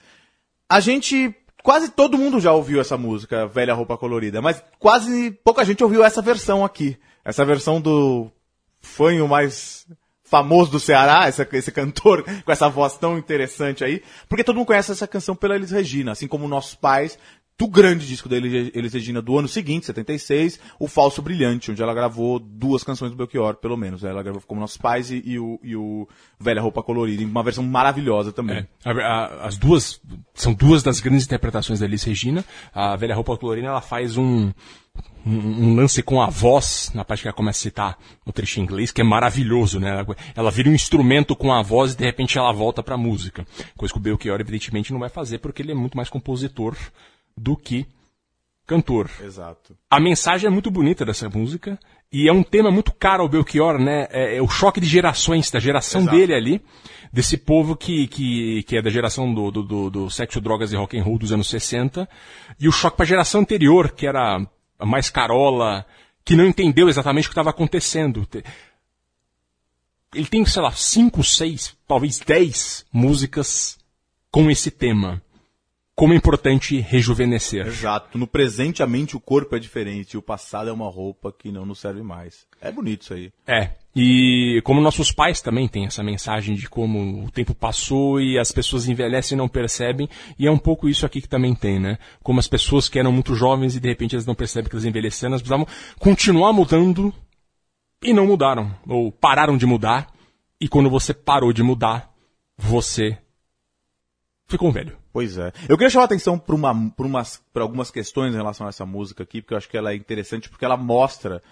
A 0.68 0.80
gente, 0.80 1.34
quase 1.64 1.88
todo 1.90 2.16
mundo 2.18 2.38
já 2.38 2.52
ouviu 2.52 2.80
essa 2.80 2.96
música, 2.96 3.46
velha 3.48 3.72
roupa 3.74 3.96
colorida, 3.96 4.40
mas 4.42 4.62
quase 4.78 5.30
pouca 5.42 5.64
gente 5.64 5.82
ouviu 5.82 6.04
essa 6.04 6.20
versão 6.22 6.64
aqui. 6.64 6.96
Essa 7.24 7.44
versão 7.44 7.80
do 7.80 8.30
fanho 8.82 9.26
mais 9.26 9.86
famoso 10.22 10.70
do 10.70 10.78
Ceará, 10.78 11.26
essa- 11.26 11.48
esse 11.52 11.72
cantor 11.72 12.22
com 12.44 12.52
essa 12.52 12.68
voz 12.68 12.98
tão 12.98 13.16
interessante 13.16 13.82
aí, 13.82 14.02
porque 14.28 14.44
todo 14.44 14.56
mundo 14.56 14.66
conhece 14.66 14.92
essa 14.92 15.06
canção 15.08 15.34
pela 15.34 15.54
Elis 15.56 15.70
Regina, 15.70 16.12
assim 16.12 16.28
como 16.28 16.46
nossos 16.46 16.74
pais, 16.74 17.18
do 17.56 17.68
grande 17.68 18.04
disco 18.06 18.28
da 18.28 18.36
Elis 18.36 18.92
Regina 18.92 19.22
do 19.22 19.38
ano 19.38 19.46
seguinte, 19.46 19.86
76, 19.86 20.58
o 20.78 20.88
Falso 20.88 21.22
Brilhante, 21.22 21.70
onde 21.70 21.80
ela 21.80 21.94
gravou 21.94 22.40
duas 22.40 22.82
canções 22.82 23.12
do 23.12 23.16
Belchior, 23.16 23.54
pelo 23.56 23.76
menos. 23.76 24.02
Ela 24.02 24.24
gravou 24.24 24.42
como 24.44 24.60
nossos 24.60 24.76
pais 24.76 25.10
e, 25.12 25.22
e 25.24 25.38
o, 25.38 25.60
e 25.62 25.76
o 25.76 26.08
Velha 26.40 26.60
Roupa 26.60 26.82
Colorida, 26.82 27.22
uma 27.24 27.44
versão 27.44 27.62
maravilhosa 27.62 28.32
também. 28.32 28.66
É. 28.84 28.90
A- 28.90 28.92
a- 28.92 29.46
as 29.46 29.56
duas 29.56 30.00
são 30.34 30.52
duas 30.52 30.82
das 30.82 30.98
grandes 30.98 31.26
interpretações 31.26 31.78
da 31.78 31.86
Elis 31.86 32.02
Regina. 32.02 32.44
A 32.74 32.96
velha 32.96 33.14
roupa 33.14 33.36
colorida 33.36 33.68
ela 33.68 33.80
faz 33.80 34.16
um, 34.16 34.50
um, 35.24 35.32
um 35.32 35.76
lance 35.76 36.02
com 36.02 36.20
a 36.20 36.28
voz 36.28 36.90
na 36.92 37.04
parte 37.04 37.22
que 37.22 37.28
ela 37.28 37.36
começa 37.36 37.60
a 37.60 37.62
citar 37.62 37.98
o 38.26 38.32
trecho 38.32 38.58
em 38.58 38.64
inglês 38.64 38.90
que 38.90 39.00
é 39.00 39.04
maravilhoso, 39.04 39.78
né? 39.78 39.90
Ela, 39.90 40.06
ela 40.34 40.50
vira 40.50 40.68
um 40.68 40.74
instrumento 40.74 41.36
com 41.36 41.52
a 41.52 41.62
voz 41.62 41.92
e 41.92 41.96
de 41.98 42.04
repente 42.04 42.36
ela 42.36 42.52
volta 42.52 42.82
para 42.82 42.96
a 42.96 42.98
música, 42.98 43.46
coisa 43.76 43.94
que 43.94 43.98
o 44.00 44.02
Belchior 44.02 44.40
evidentemente 44.40 44.92
não 44.92 44.98
vai 44.98 45.08
fazer 45.08 45.38
porque 45.38 45.62
ele 45.62 45.70
é 45.70 45.74
muito 45.74 45.96
mais 45.96 46.08
compositor 46.10 46.76
do 47.36 47.56
que 47.56 47.86
cantor. 48.66 49.10
Exato. 49.22 49.76
A 49.90 50.00
mensagem 50.00 50.46
é 50.46 50.50
muito 50.50 50.70
bonita 50.70 51.04
dessa 51.04 51.28
música 51.28 51.78
e 52.12 52.28
é 52.28 52.32
um 52.32 52.42
tema 52.42 52.70
muito 52.70 52.92
caro 52.92 53.22
ao 53.22 53.28
Belchior, 53.28 53.78
né? 53.78 54.06
É, 54.10 54.36
é 54.36 54.42
o 54.42 54.48
choque 54.48 54.80
de 54.80 54.86
gerações, 54.86 55.50
da 55.50 55.58
geração 55.58 56.02
Exato. 56.02 56.16
dele 56.16 56.34
ali, 56.34 56.62
desse 57.12 57.36
povo 57.36 57.76
que, 57.76 58.06
que, 58.06 58.62
que 58.62 58.76
é 58.76 58.82
da 58.82 58.88
geração 58.90 59.32
do, 59.34 59.50
do, 59.50 59.62
do, 59.62 59.90
do 59.90 60.10
sexo, 60.10 60.40
drogas 60.40 60.72
e 60.72 60.76
rock 60.76 60.98
and 60.98 61.02
roll 61.02 61.18
dos 61.18 61.32
anos 61.32 61.48
60, 61.48 62.08
e 62.58 62.68
o 62.68 62.72
choque 62.72 62.96
para 62.96 63.04
a 63.04 63.08
geração 63.08 63.40
anterior, 63.42 63.90
que 63.92 64.06
era 64.06 64.40
a 64.78 64.86
mais 64.86 65.10
carola, 65.10 65.84
que 66.24 66.34
não 66.36 66.46
entendeu 66.46 66.88
exatamente 66.88 67.26
o 67.26 67.28
que 67.30 67.32
estava 67.32 67.50
acontecendo. 67.50 68.24
Te- 68.26 68.44
Ele 70.14 70.26
tem, 70.26 70.44
sei 70.46 70.62
lá, 70.62 70.70
cinco, 70.72 71.22
seis, 71.24 71.76
talvez 71.86 72.18
dez 72.20 72.86
músicas 72.92 73.76
com 74.30 74.50
esse 74.50 74.70
tema. 74.70 75.20
Como 75.96 76.12
é 76.12 76.16
importante 76.16 76.80
rejuvenescer. 76.80 77.68
Exato. 77.68 78.18
No 78.18 78.26
presente 78.26 78.82
a 78.82 78.86
mente 78.86 79.16
o 79.16 79.20
corpo 79.20 79.54
é 79.54 79.60
diferente, 79.60 80.14
e 80.14 80.16
o 80.16 80.22
passado 80.22 80.68
é 80.68 80.72
uma 80.72 80.90
roupa 80.90 81.32
que 81.32 81.52
não 81.52 81.64
nos 81.64 81.78
serve 81.78 82.02
mais. 82.02 82.46
É 82.60 82.72
bonito 82.72 83.02
isso 83.02 83.14
aí. 83.14 83.32
É. 83.46 83.70
E 83.94 84.60
como 84.64 84.80
nossos 84.80 85.12
pais 85.12 85.40
também 85.40 85.68
têm 85.68 85.86
essa 85.86 86.02
mensagem 86.02 86.56
de 86.56 86.68
como 86.68 87.24
o 87.24 87.30
tempo 87.30 87.54
passou 87.54 88.20
e 88.20 88.36
as 88.36 88.50
pessoas 88.50 88.88
envelhecem 88.88 89.36
e 89.36 89.38
não 89.38 89.48
percebem, 89.48 90.08
e 90.36 90.48
é 90.48 90.50
um 90.50 90.58
pouco 90.58 90.88
isso 90.88 91.06
aqui 91.06 91.20
que 91.20 91.28
também 91.28 91.54
tem, 91.54 91.78
né? 91.78 91.96
Como 92.24 92.40
as 92.40 92.48
pessoas 92.48 92.88
que 92.88 92.98
eram 92.98 93.12
muito 93.12 93.36
jovens 93.36 93.76
e 93.76 93.80
de 93.80 93.88
repente 93.88 94.16
elas 94.16 94.26
não 94.26 94.34
percebem 94.34 94.68
que 94.68 94.74
elas 94.74 94.84
envelhecendo, 94.84 95.34
elas 95.34 95.42
precisavam 95.42 95.66
continuar 96.00 96.52
mudando 96.52 97.14
e 98.02 98.12
não 98.12 98.26
mudaram, 98.26 98.74
ou 98.88 99.12
pararam 99.12 99.56
de 99.56 99.64
mudar, 99.64 100.12
e 100.60 100.66
quando 100.66 100.90
você 100.90 101.14
parou 101.14 101.52
de 101.52 101.62
mudar, 101.62 102.12
você 102.58 103.16
ficou 104.46 104.72
velho. 104.72 104.96
Pois 105.12 105.38
é. 105.38 105.52
Eu 105.68 105.76
queria 105.76 105.90
chamar 105.90 106.04
a 106.04 106.06
atenção 106.06 106.38
para 106.38 106.54
uma, 106.54 106.90
pra 106.90 107.06
umas, 107.06 107.42
pra 107.52 107.62
algumas 107.62 107.90
questões 107.90 108.34
em 108.34 108.36
relação 108.36 108.66
a 108.66 108.70
essa 108.70 108.84
música 108.84 109.22
aqui, 109.22 109.40
porque 109.40 109.54
eu 109.54 109.58
acho 109.58 109.68
que 109.68 109.76
ela 109.76 109.92
é 109.92 109.96
interessante, 109.96 110.48
porque 110.48 110.64
ela 110.64 110.76
mostra 110.76 111.42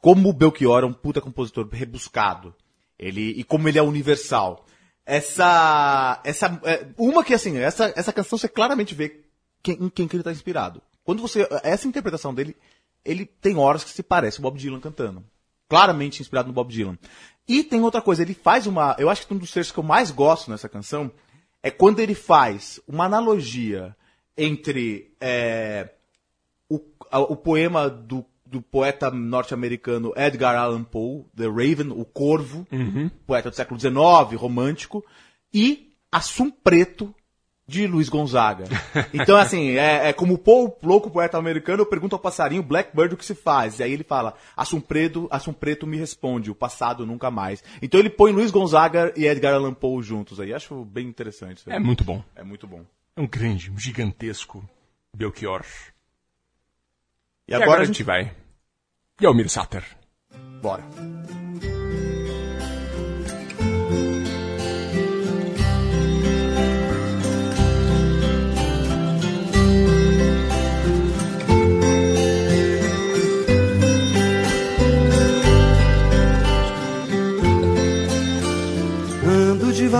como 0.00 0.28
o 0.28 0.32
Belchior 0.32 0.82
é 0.82 0.86
um 0.86 0.92
puta 0.92 1.20
compositor 1.20 1.68
rebuscado. 1.70 2.54
Ele, 2.98 3.30
e 3.30 3.44
como 3.44 3.68
ele 3.68 3.78
é 3.78 3.82
universal. 3.82 4.64
Essa, 5.04 6.20
essa, 6.24 6.60
é, 6.64 6.86
uma 6.96 7.24
que 7.24 7.34
assim, 7.34 7.58
essa, 7.58 7.92
essa 7.96 8.12
canção 8.12 8.38
você 8.38 8.48
claramente 8.48 8.94
vê 8.94 9.20
quem, 9.62 9.76
em 9.80 9.88
quem 9.88 10.06
que 10.06 10.16
ele 10.16 10.22
tá 10.22 10.30
inspirado. 10.30 10.80
Quando 11.04 11.20
você, 11.20 11.48
essa 11.64 11.88
interpretação 11.88 12.32
dele, 12.32 12.56
ele 13.04 13.26
tem 13.26 13.56
horas 13.56 13.82
que 13.82 13.90
se 13.90 14.02
parece 14.02 14.38
o 14.38 14.42
Bob 14.42 14.58
Dylan 14.58 14.80
cantando. 14.80 15.24
Claramente 15.68 16.20
inspirado 16.20 16.48
no 16.48 16.54
Bob 16.54 16.72
Dylan. 16.72 16.96
E 17.48 17.64
tem 17.64 17.80
outra 17.82 18.00
coisa, 18.00 18.22
ele 18.22 18.34
faz 18.34 18.66
uma, 18.66 18.94
eu 18.98 19.10
acho 19.10 19.26
que 19.26 19.34
um 19.34 19.38
dos 19.38 19.50
trechos 19.50 19.72
que 19.72 19.78
eu 19.78 19.84
mais 19.84 20.10
gosto 20.10 20.50
nessa 20.50 20.68
canção 20.68 21.10
é 21.62 21.70
quando 21.70 22.00
ele 22.00 22.14
faz 22.14 22.80
uma 22.88 23.04
analogia 23.04 23.94
entre 24.36 25.14
é, 25.20 25.90
o, 26.68 26.80
a- 27.10 27.20
o 27.20 27.36
poema 27.36 27.88
do, 27.88 28.24
do 28.46 28.60
poeta 28.62 29.10
norte-americano 29.10 30.12
Edgar 30.16 30.56
Allan 30.56 30.82
Poe, 30.84 31.24
The 31.36 31.46
Raven, 31.46 31.90
o 31.92 32.04
Corvo, 32.04 32.66
poeta 33.26 33.50
do 33.50 33.56
século 33.56 33.78
XIX, 33.78 33.94
romântico, 34.40 35.04
e 35.52 35.92
Assum 36.10 36.50
Preto, 36.50 37.14
de 37.72 37.86
Luiz 37.86 38.10
Gonzaga. 38.10 38.64
Então, 39.14 39.34
assim, 39.36 39.70
é, 39.70 40.10
é 40.10 40.12
como 40.12 40.34
o 40.34 40.38
Poe, 40.38 40.70
louco 40.82 41.10
poeta 41.10 41.38
americano, 41.38 41.86
pergunta 41.86 42.14
ao 42.14 42.20
passarinho 42.20 42.62
Blackbird 42.62 43.14
o 43.14 43.16
que 43.16 43.24
se 43.24 43.34
faz. 43.34 43.78
E 43.78 43.82
aí 43.82 43.92
ele 43.92 44.04
fala, 44.04 44.34
Assum 44.54 44.78
Preto, 44.78 45.26
Assum 45.30 45.54
Preto 45.54 45.86
me 45.86 45.96
responde, 45.96 46.50
o 46.50 46.54
passado 46.54 47.06
nunca 47.06 47.30
mais. 47.30 47.64
Então 47.80 47.98
ele 47.98 48.10
põe 48.10 48.30
Luiz 48.30 48.50
Gonzaga 48.50 49.12
e 49.16 49.26
Edgar 49.26 49.54
Allan 49.54 49.72
Poe 49.72 50.02
juntos 50.02 50.38
aí. 50.38 50.52
Acho 50.52 50.84
bem 50.84 51.08
interessante. 51.08 51.62
É 51.66 51.78
muito 51.78 52.04
bom. 52.04 52.22
É 52.36 52.42
muito 52.42 52.66
bom. 52.66 52.84
É 53.16 53.20
um 53.20 53.26
grande, 53.26 53.70
um 53.70 53.78
gigantesco 53.78 54.62
Belchior. 55.16 55.64
E, 57.48 57.52
E 57.52 57.54
agora, 57.54 57.82
a 57.82 57.84
gente 57.84 58.02
vai. 58.02 58.34
Yelmir 59.20 59.48
Sater. 59.48 59.84
Bora. 60.60 60.84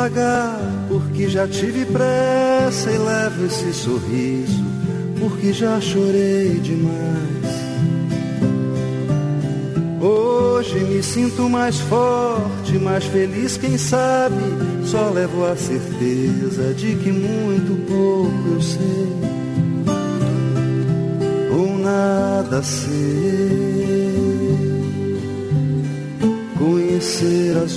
Devagar, 0.02 0.58
porque 0.88 1.28
já 1.28 1.46
tive 1.46 1.84
pressa 1.86 2.90
e 2.90 2.98
levo 2.98 3.46
esse 3.46 3.72
sorriso, 3.72 4.64
porque 5.18 5.52
já 5.52 5.80
chorei 5.80 6.58
demais. 6.60 7.22
Hoje 10.00 10.80
me 10.80 11.02
sinto 11.02 11.48
mais 11.48 11.78
forte, 11.80 12.78
mais 12.78 13.04
feliz, 13.04 13.56
quem 13.56 13.78
sabe. 13.78 14.42
Só 14.84 15.10
levo 15.10 15.44
a 15.44 15.56
certeza 15.56 16.74
de 16.74 16.96
que 16.96 17.12
muito 17.12 17.76
pouco 17.86 18.54
eu 18.54 18.60
sei, 18.60 19.08
ou 21.56 21.78
nada 21.78 22.62
sei. 22.62 23.12
Conhecer 26.58 27.56
as 27.56 27.76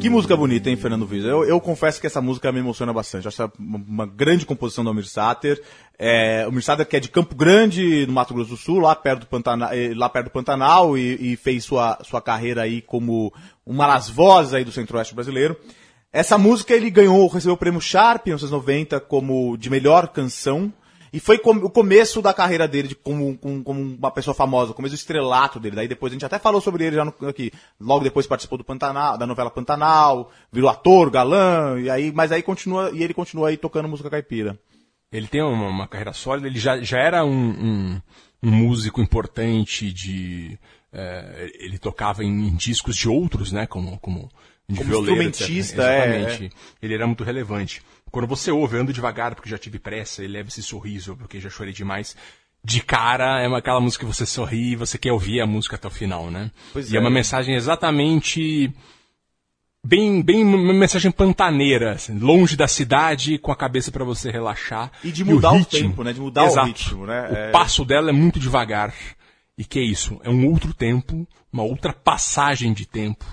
Que 0.00 0.08
música 0.08 0.36
bonita, 0.36 0.70
hein, 0.70 0.76
Fernando 0.76 1.04
Viz? 1.04 1.24
Eu, 1.24 1.44
eu 1.44 1.60
confesso 1.60 2.00
que 2.00 2.06
essa 2.06 2.20
música 2.20 2.52
me 2.52 2.60
emociona 2.60 2.92
bastante. 2.92 3.24
Eu 3.24 3.30
acho 3.30 3.52
uma, 3.58 4.06
grande 4.06 4.46
composição 4.46 4.84
do 4.84 4.90
Almir 4.90 5.08
Sater. 5.08 5.60
É, 5.98 6.42
o 6.44 6.46
Almir 6.46 6.62
Sater 6.62 6.86
que 6.86 6.96
é 6.96 7.00
de 7.00 7.08
Campo 7.08 7.34
Grande, 7.34 8.06
no 8.06 8.12
Mato 8.12 8.32
Grosso 8.32 8.50
do 8.50 8.56
Sul, 8.56 8.78
lá 8.78 8.94
perto 8.94 9.20
do 9.20 9.26
Pantanal, 9.26 9.70
eh, 9.72 9.92
lá 9.96 10.08
perto 10.08 10.26
do 10.26 10.30
Pantanal 10.30 10.96
e, 10.96 11.32
e 11.32 11.36
fez 11.36 11.64
sua, 11.64 11.98
sua 12.04 12.22
carreira 12.22 12.62
aí 12.62 12.80
como 12.80 13.32
uma 13.66 13.88
das 13.88 14.08
vozes 14.08 14.54
aí 14.54 14.62
do 14.62 14.70
centro-oeste 14.70 15.16
brasileiro. 15.16 15.56
Essa 16.12 16.38
música 16.38 16.72
ele 16.74 16.90
ganhou, 16.90 17.26
recebeu 17.26 17.54
o 17.54 17.58
prêmio 17.58 17.80
Sharp 17.80 18.28
em 18.28 18.30
1990 18.30 19.00
como 19.00 19.56
de 19.56 19.68
melhor 19.68 20.06
canção. 20.08 20.72
E 21.12 21.18
foi 21.20 21.38
com- 21.38 21.56
o 21.56 21.70
começo 21.70 22.20
da 22.20 22.34
carreira 22.34 22.66
dele 22.68 22.88
de, 22.88 22.94
como, 22.94 23.36
como, 23.38 23.62
como 23.64 23.80
uma 23.80 24.10
pessoa 24.10 24.34
famosa, 24.34 24.72
o 24.72 24.74
começo 24.74 24.94
do 24.94 24.98
estrelato 24.98 25.58
dele. 25.58 25.76
Daí 25.76 25.88
depois 25.88 26.12
a 26.12 26.14
gente 26.14 26.24
até 26.26 26.38
falou 26.38 26.60
sobre 26.60 26.84
ele 26.84 26.96
já 26.96 27.04
no, 27.04 27.14
aqui. 27.28 27.50
Logo 27.80 28.04
depois 28.04 28.26
participou 28.26 28.58
do 28.58 28.64
Pantanal, 28.64 29.16
da 29.16 29.26
novela 29.26 29.50
Pantanal, 29.50 30.30
virou 30.52 30.68
ator, 30.70 31.10
galã, 31.10 31.80
e 31.80 31.88
aí, 31.90 32.12
mas 32.12 32.30
aí 32.32 32.42
continua, 32.42 32.90
e 32.92 33.02
ele 33.02 33.14
continua 33.14 33.48
aí 33.48 33.56
tocando 33.56 33.88
música 33.88 34.10
caipira. 34.10 34.58
Ele 35.10 35.26
tem 35.26 35.42
uma, 35.42 35.68
uma 35.68 35.88
carreira 35.88 36.12
sólida, 36.12 36.46
ele 36.48 36.58
já, 36.58 36.80
já 36.82 36.98
era 36.98 37.24
um, 37.24 37.30
um, 37.32 38.02
um 38.42 38.50
músico 38.50 39.00
importante 39.00 39.90
de. 39.92 40.58
eh, 40.92 41.50
ele 41.60 41.78
tocava 41.78 42.22
em, 42.22 42.28
em 42.48 42.54
discos 42.54 42.94
de 42.94 43.08
outros, 43.08 43.50
né? 43.50 43.66
Como, 43.66 43.98
como, 44.00 44.28
Como 44.66 44.84
violeiro, 44.84 45.22
instrumentista, 45.22 45.82
etc. 45.82 45.90
é, 45.90 46.16
Exatamente. 46.20 46.52
Ele 46.82 46.94
era 46.94 47.06
muito 47.06 47.24
relevante. 47.24 47.80
Quando 48.10 48.26
você 48.26 48.50
ouve 48.50 48.76
Ando 48.78 48.92
Devagar, 48.92 49.34
porque 49.34 49.48
já 49.50 49.58
tive 49.58 49.78
pressa, 49.78 50.22
ele 50.22 50.32
leva 50.34 50.48
esse 50.48 50.62
sorriso, 50.62 51.16
porque 51.16 51.40
já 51.40 51.50
chorei 51.50 51.72
demais. 51.72 52.16
De 52.64 52.80
cara, 52.82 53.40
é 53.40 53.46
aquela 53.56 53.80
música 53.80 54.04
que 54.04 54.12
você 54.12 54.26
sorri 54.26 54.72
e 54.72 54.76
você 54.76 54.98
quer 54.98 55.12
ouvir 55.12 55.40
a 55.40 55.46
música 55.46 55.76
até 55.76 55.86
o 55.86 55.90
final, 55.90 56.30
né? 56.30 56.50
Pois 56.72 56.90
e 56.90 56.94
é 56.94 56.98
é. 56.98 57.00
uma 57.00 57.10
mensagem 57.10 57.54
exatamente 57.54 58.72
bem, 59.84 60.20
bem 60.22 60.42
uma 60.44 60.72
mensagem 60.74 61.10
pantaneira, 61.10 61.92
assim, 61.92 62.18
longe 62.18 62.56
da 62.56 62.66
cidade, 62.68 63.38
com 63.38 63.52
a 63.52 63.56
cabeça 63.56 63.90
pra 63.92 64.04
você 64.04 64.30
relaxar. 64.30 64.90
E 65.04 65.10
de 65.12 65.24
mudar 65.24 65.52
o 65.52 65.58
ritmo- 65.58 65.80
tempo, 65.88 66.02
né? 66.04 66.12
De 66.12 66.20
mudar 66.20 66.44
o 66.44 66.46
Exato. 66.46 66.66
ritmo, 66.66 67.06
né? 67.06 67.28
O 67.30 67.34
É. 67.34 67.50
passo 67.50 67.84
dela 67.84 68.10
é 68.10 68.12
muito 68.12 68.38
devagar. 68.40 68.92
E 69.56 69.64
que 69.64 69.78
é 69.78 69.82
isso? 69.82 70.20
É 70.24 70.30
um 70.30 70.46
outro 70.46 70.72
tempo, 70.74 71.26
uma 71.52 71.62
outra 71.62 71.92
passagem 71.92 72.72
de 72.72 72.86
tempo. 72.86 73.24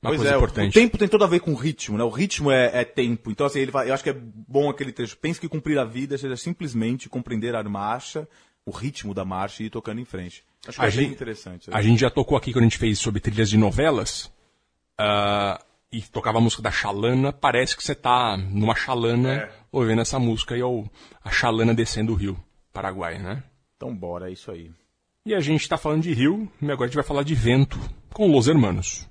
Uma 0.00 0.10
Pois 0.10 0.24
é, 0.24 0.34
o- 0.34 0.36
importante. 0.38 0.70
o 0.70 0.80
tempo 0.80 0.96
tem 0.96 1.08
tudo 1.08 1.24
a 1.24 1.26
ver 1.26 1.40
com 1.40 1.50
o 1.52 1.56
ritmo, 1.56 1.98
né? 1.98 2.04
O 2.04 2.08
ritmo 2.08 2.50
é, 2.52 2.70
é 2.80 2.84
tempo. 2.84 3.30
Então, 3.32 3.46
assim, 3.46 3.58
ele 3.58 3.70
vai, 3.72 3.88
eu 3.90 3.94
acho 3.94 4.04
que 4.04 4.10
é 4.10 4.16
bom 4.16 4.70
aquele 4.70 4.92
trecho. 4.92 5.16
Pense 5.18 5.40
que 5.40 5.48
cumprir 5.48 5.76
a 5.78 5.84
vida 5.84 6.16
seja 6.16 6.36
simplesmente 6.36 7.08
compreender 7.08 7.54
a 7.56 7.62
marcha, 7.64 8.28
o 8.64 8.70
ritmo 8.70 9.12
da 9.12 9.24
marcha 9.24 9.62
e 9.62 9.66
ir 9.66 9.70
tocando 9.70 10.00
em 10.00 10.04
frente. 10.04 10.44
Acho 10.66 10.78
que 10.78 10.84
A 10.84 10.88
é 10.88 10.90
bem 10.90 11.00
gente- 11.00 11.12
interessante. 11.14 11.70
A 11.72 11.82
gente 11.82 12.00
já 12.00 12.10
tocou 12.10 12.36
aqui 12.38 12.52
quando 12.52 12.62
a 12.64 12.68
gente 12.68 12.78
fez 12.78 12.98
sobre 12.98 13.20
trilhas 13.20 13.50
de 13.50 13.56
novelas. 13.56 14.30
ah, 14.98 15.60
e 15.92 16.02
tocava 16.02 16.38
a 16.38 16.40
música 16.40 16.60
da 16.62 16.70
Xalana. 16.70 17.32
Parece 17.32 17.76
que 17.76 17.82
você 17.82 17.94
tá 17.94 18.36
numa 18.36 18.74
Xalana 18.74 19.32
É. 19.34 19.52
ouvindo 19.72 20.00
essa 20.02 20.18
música 20.18 20.56
e 20.56 20.60
é 20.60 20.64
o- 20.64 20.84
a 21.24 21.30
Xalana 21.30 21.72
descendo 21.74 22.12
o 22.12 22.16
rio 22.16 22.36
Paraguai, 22.72 23.18
né? 23.18 23.42
Então, 23.76 23.94
bora, 23.94 24.28
é 24.28 24.32
isso 24.32 24.50
aí. 24.50 24.70
E 25.24 25.34
a 25.34 25.40
gente 25.40 25.68
tá 25.68 25.76
falando 25.78 26.02
de 26.02 26.12
rio, 26.12 26.50
e 26.60 26.64
agora 26.70 26.84
a 26.84 26.86
gente 26.88 26.96
vai 26.96 27.04
falar 27.04 27.22
de 27.22 27.34
vento 27.34 27.78
com 28.12 28.30
Los 28.30 28.48
Hermanos. 28.48 29.07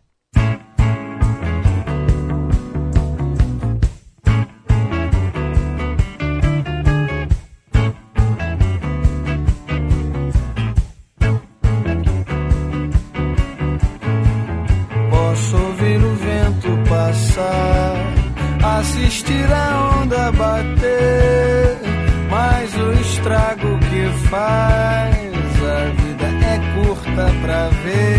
Faz 24.30 25.64
a 25.64 25.86
vida 26.02 26.28
é 26.46 26.60
curta 26.74 27.26
pra 27.42 27.70
ver. 27.84 28.17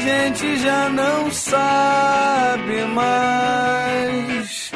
Gente 0.00 0.56
já 0.58 0.88
não 0.88 1.30
sabe 1.30 2.84
mais 2.94 4.72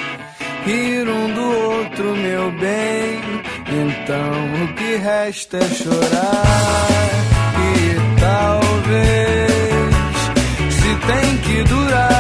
rir 0.65 1.09
um 1.09 1.35
do 1.35 1.61
outro, 1.71 2.17
meu 2.17 2.51
bem. 2.53 3.21
Então 3.67 4.65
o 4.65 4.75
que 4.75 4.97
resta 4.97 5.59
é 5.59 5.69
chorar. 5.69 6.89
E 7.75 8.21
talvez 8.21 9.95
se 10.73 10.97
tem 11.07 11.37
que 11.39 11.63
durar. 11.65 12.12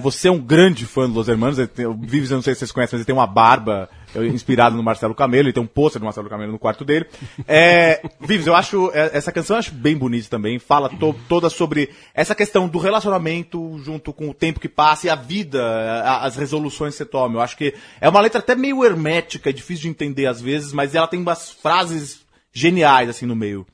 Você 0.00 0.28
é 0.28 0.30
um 0.32 0.38
grande 0.40 0.84
fã 0.86 1.08
do 1.08 1.14
Los 1.14 1.28
Hermanos. 1.28 1.58
Vives, 2.00 2.30
eu 2.30 2.36
não 2.36 2.42
sei 2.42 2.54
se 2.54 2.60
vocês 2.60 2.72
conhecem, 2.72 2.96
mas 2.96 3.00
ele 3.00 3.06
tem 3.06 3.14
uma 3.14 3.26
barba 3.26 3.88
inspirada 4.32 4.74
no 4.74 4.82
Marcelo 4.82 5.14
Camelo. 5.14 5.46
Ele 5.48 5.52
tem 5.52 5.62
um 5.62 5.66
pôster 5.66 6.00
do 6.00 6.04
Marcelo 6.04 6.28
Camelo 6.28 6.50
no 6.52 6.58
quarto 6.58 6.84
dele. 6.84 7.06
É, 7.46 8.02
Vives, 8.20 8.46
eu 8.46 8.54
acho, 8.56 8.90
é, 8.92 9.10
essa 9.16 9.30
canção 9.30 9.56
eu 9.56 9.58
acho 9.58 9.72
bem 9.72 9.96
bonita 9.96 10.28
também. 10.28 10.58
Fala 10.58 10.88
to- 10.88 11.14
toda 11.28 11.48
sobre 11.48 11.90
essa 12.14 12.34
questão 12.34 12.66
do 12.68 12.78
relacionamento 12.78 13.78
junto 13.84 14.12
com 14.12 14.28
o 14.30 14.34
tempo 14.34 14.58
que 14.60 14.68
passa 14.68 15.06
e 15.06 15.10
a 15.10 15.14
vida, 15.14 15.62
a- 16.02 16.24
as 16.24 16.36
resoluções 16.36 16.94
que 16.94 16.98
você 16.98 17.06
toma. 17.06 17.36
Eu 17.36 17.40
acho 17.40 17.56
que 17.56 17.74
é 18.00 18.08
uma 18.08 18.20
letra 18.20 18.38
até 18.40 18.54
meio 18.54 18.84
hermética, 18.84 19.50
é 19.50 19.52
difícil 19.52 19.82
de 19.82 19.88
entender 19.90 20.26
às 20.26 20.40
vezes, 20.40 20.72
mas 20.72 20.94
ela 20.94 21.06
tem 21.06 21.20
umas 21.20 21.50
frases 21.50 22.20
geniais 22.52 23.08
assim 23.08 23.26
no 23.26 23.36
meio. 23.36 23.66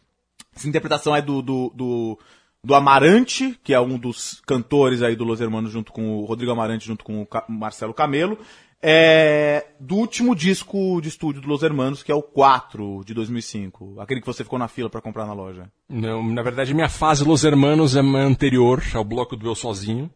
Essa 0.54 0.68
interpretação 0.68 1.14
é 1.14 1.20
do, 1.20 1.42
do, 1.42 1.72
do, 1.74 2.18
do 2.66 2.74
Amarante, 2.74 3.56
que 3.62 3.72
é 3.72 3.80
um 3.80 3.96
dos 3.96 4.42
cantores 4.44 5.00
aí 5.00 5.14
do 5.14 5.22
Los 5.22 5.40
Hermanos, 5.40 5.70
junto 5.70 5.92
com 5.92 6.18
o 6.18 6.24
Rodrigo 6.24 6.50
Amarante, 6.50 6.84
junto 6.84 7.04
com 7.04 7.22
o 7.22 7.28
Marcelo 7.48 7.94
Camelo. 7.94 8.36
É, 8.82 9.68
do 9.78 9.94
último 9.94 10.34
disco 10.34 11.00
de 11.00 11.08
estúdio 11.08 11.40
do 11.40 11.46
Los 11.46 11.62
Hermanos, 11.62 12.02
que 12.02 12.10
é 12.10 12.14
o 12.14 12.22
4 12.22 13.04
de 13.06 13.14
2005. 13.14 14.00
Aquele 14.00 14.20
que 14.20 14.26
você 14.26 14.42
ficou 14.42 14.58
na 14.58 14.66
fila 14.66 14.90
pra 14.90 15.00
comprar 15.00 15.26
na 15.26 15.32
loja. 15.32 15.70
Não, 15.88 16.26
na 16.26 16.42
verdade, 16.42 16.74
minha 16.74 16.88
fase 16.88 17.22
Los 17.22 17.44
Hermanos 17.44 17.94
é 17.94 18.00
anterior 18.00 18.82
ao 18.94 19.04
bloco 19.04 19.36
do 19.36 19.46
Eu 19.46 19.54
Sozinho, 19.54 20.10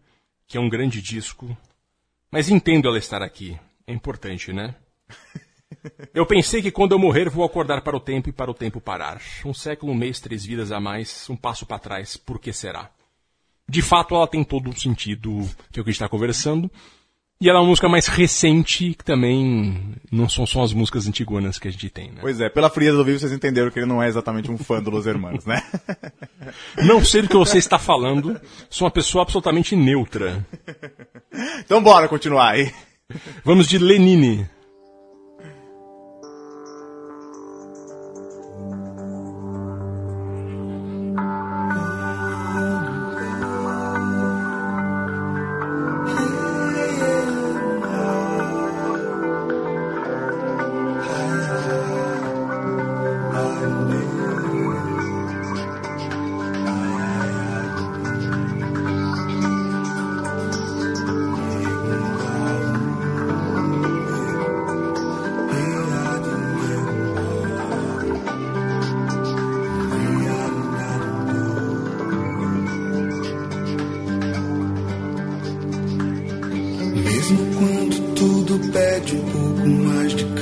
que 0.49 0.59
é 0.59 0.61
um 0.61 0.69
grande 0.69 1.01
disco. 1.01 1.57
Mas 2.33 2.49
entendo 2.49 2.89
ela 2.89 2.99
estar 2.99 3.23
aqui. 3.23 3.57
É 3.87 3.93
importante, 3.93 4.53
né? 4.53 4.75
Eu 6.13 6.27
pensei 6.27 6.61
que 6.61 6.71
quando 6.71 6.93
eu 6.93 6.99
morrer 6.99 7.29
vou 7.29 7.45
acordar 7.45 7.81
para 7.83 7.97
o 7.97 8.01
tempo 8.01 8.29
e 8.29 8.33
para 8.33 8.51
o 8.51 8.55
tempo 8.55 8.81
parar. 8.81 9.21
Um 9.45 9.55
século, 9.55 9.93
um 9.93 9.97
mês, 9.97 10.21
três 10.21 10.45
vidas 10.45 10.73
a 10.73 10.81
mais, 10.81 11.29
um 11.31 11.37
passo 11.37 11.65
para 11.65 11.79
trás, 11.79 12.17
por 12.17 12.39
que 12.39 12.53
será? 12.53 12.91
De 13.69 13.83
fato, 13.83 14.15
ela 14.15 14.27
tem 14.27 14.43
todo 14.43 14.71
o 14.71 14.79
sentido 14.79 15.49
que 15.71 15.79
é 15.79 15.81
o 15.81 15.85
que 15.85 15.91
a 15.91 15.93
gente 15.93 16.03
está 16.03 16.09
conversando. 16.09 16.71
E 17.43 17.49
ela 17.49 17.59
é 17.59 17.63
uma 17.63 17.69
música 17.69 17.89
mais 17.89 18.07
recente, 18.07 18.93
que 18.93 19.03
também 19.03 19.95
não 20.13 20.29
são 20.29 20.45
só 20.45 20.63
as 20.63 20.75
músicas 20.75 21.09
antiguanas 21.09 21.59
que 21.59 21.69
a 21.69 21.71
gente 21.71 21.89
tem, 21.89 22.11
né? 22.11 22.19
Pois 22.21 22.39
é, 22.39 22.51
pela 22.51 22.69
frieza 22.69 22.99
do 22.99 23.05
vivo 23.05 23.19
vocês 23.19 23.33
entenderam 23.33 23.71
que 23.71 23.79
ele 23.79 23.87
não 23.87 24.03
é 24.03 24.09
exatamente 24.09 24.51
um 24.51 24.59
fã 24.59 24.83
do 24.83 24.91
Los 24.91 25.07
Hermanos, 25.07 25.47
né? 25.47 25.63
Não 26.85 27.03
sei 27.03 27.23
do 27.23 27.29
que 27.29 27.37
você 27.37 27.57
está 27.57 27.79
falando, 27.79 28.39
sou 28.69 28.85
uma 28.85 28.91
pessoa 28.91 29.23
absolutamente 29.23 29.75
neutra. 29.75 30.47
então 31.61 31.83
bora 31.83 32.09
continuar 32.09 32.51
aí. 32.51 32.75
Vamos 33.43 33.67
de 33.67 33.79
Lenine. 33.79 34.47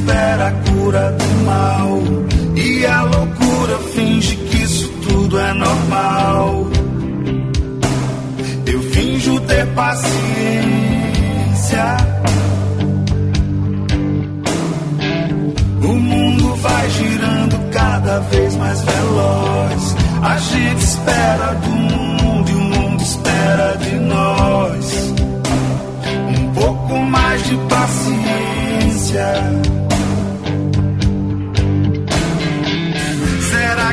Espera 0.00 0.48
a 0.48 0.52
cura 0.52 1.12
do 1.12 1.44
mal 1.44 2.00
e 2.56 2.86
a 2.86 3.02
loucura 3.02 3.78
finge 3.94 4.34
que 4.36 4.62
isso 4.62 4.88
tudo 5.06 5.38
é 5.38 5.52
normal. 5.52 6.66
Eu 8.66 8.82
finjo 8.82 9.38
ter 9.40 9.66
paciência. 9.74 10.16
O 15.82 15.92
mundo 15.92 16.54
vai 16.56 16.90
girando 16.90 17.70
cada 17.70 18.20
vez 18.20 18.56
mais 18.56 18.80
veloz. 18.82 19.96
A 20.22 20.38
gente 20.38 20.82
espera 20.82 21.54
do 21.54 21.70
mundo 21.70 22.50
e 22.50 22.54
o 22.54 22.60
mundo 22.60 23.02
espera 23.02 23.76
de 23.76 23.96
nós. 23.96 25.12
Um 26.28 26.52
pouco 26.54 26.96
mais 26.98 27.44
de 27.44 27.56
paciência. 27.68 29.89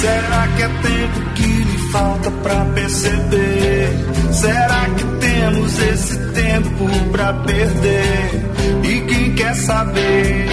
Será 0.00 0.46
que 0.56 0.62
é 0.62 0.68
tempo 0.68 1.30
que 1.34 1.42
lhe 1.42 1.78
falta 1.90 2.30
pra 2.30 2.64
perceber? 2.66 3.88
Será 4.30 4.86
que 4.96 5.04
temos 5.18 5.78
esse 5.80 6.18
tempo 6.34 6.86
pra 7.10 7.32
perder? 7.32 8.50
E 8.84 9.00
quem 9.00 9.34
quer 9.34 9.54
saber? 9.56 10.46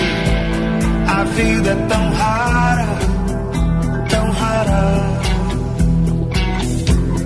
A 1.07 1.23
vida 1.25 1.69
é 1.69 1.75
tão 1.87 2.11
rara, 2.13 2.87
tão 4.09 4.31
rara. 4.31 5.19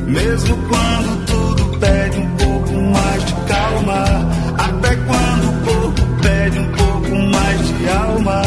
Mesmo 0.08 0.58
quando 0.68 1.26
tudo 1.26 1.78
pede 1.80 2.18
um 2.20 2.36
pouco 2.36 2.82
mais 2.82 3.26
de 3.26 3.34
calma, 3.48 4.04
até 4.58 4.96
quando 5.08 5.50
o 5.50 5.66
corpo 5.66 6.02
pede 6.22 6.60
um 6.60 6.72
pouco 6.74 7.16
mais 7.32 7.68
de 7.78 7.90
alma, 7.90 8.42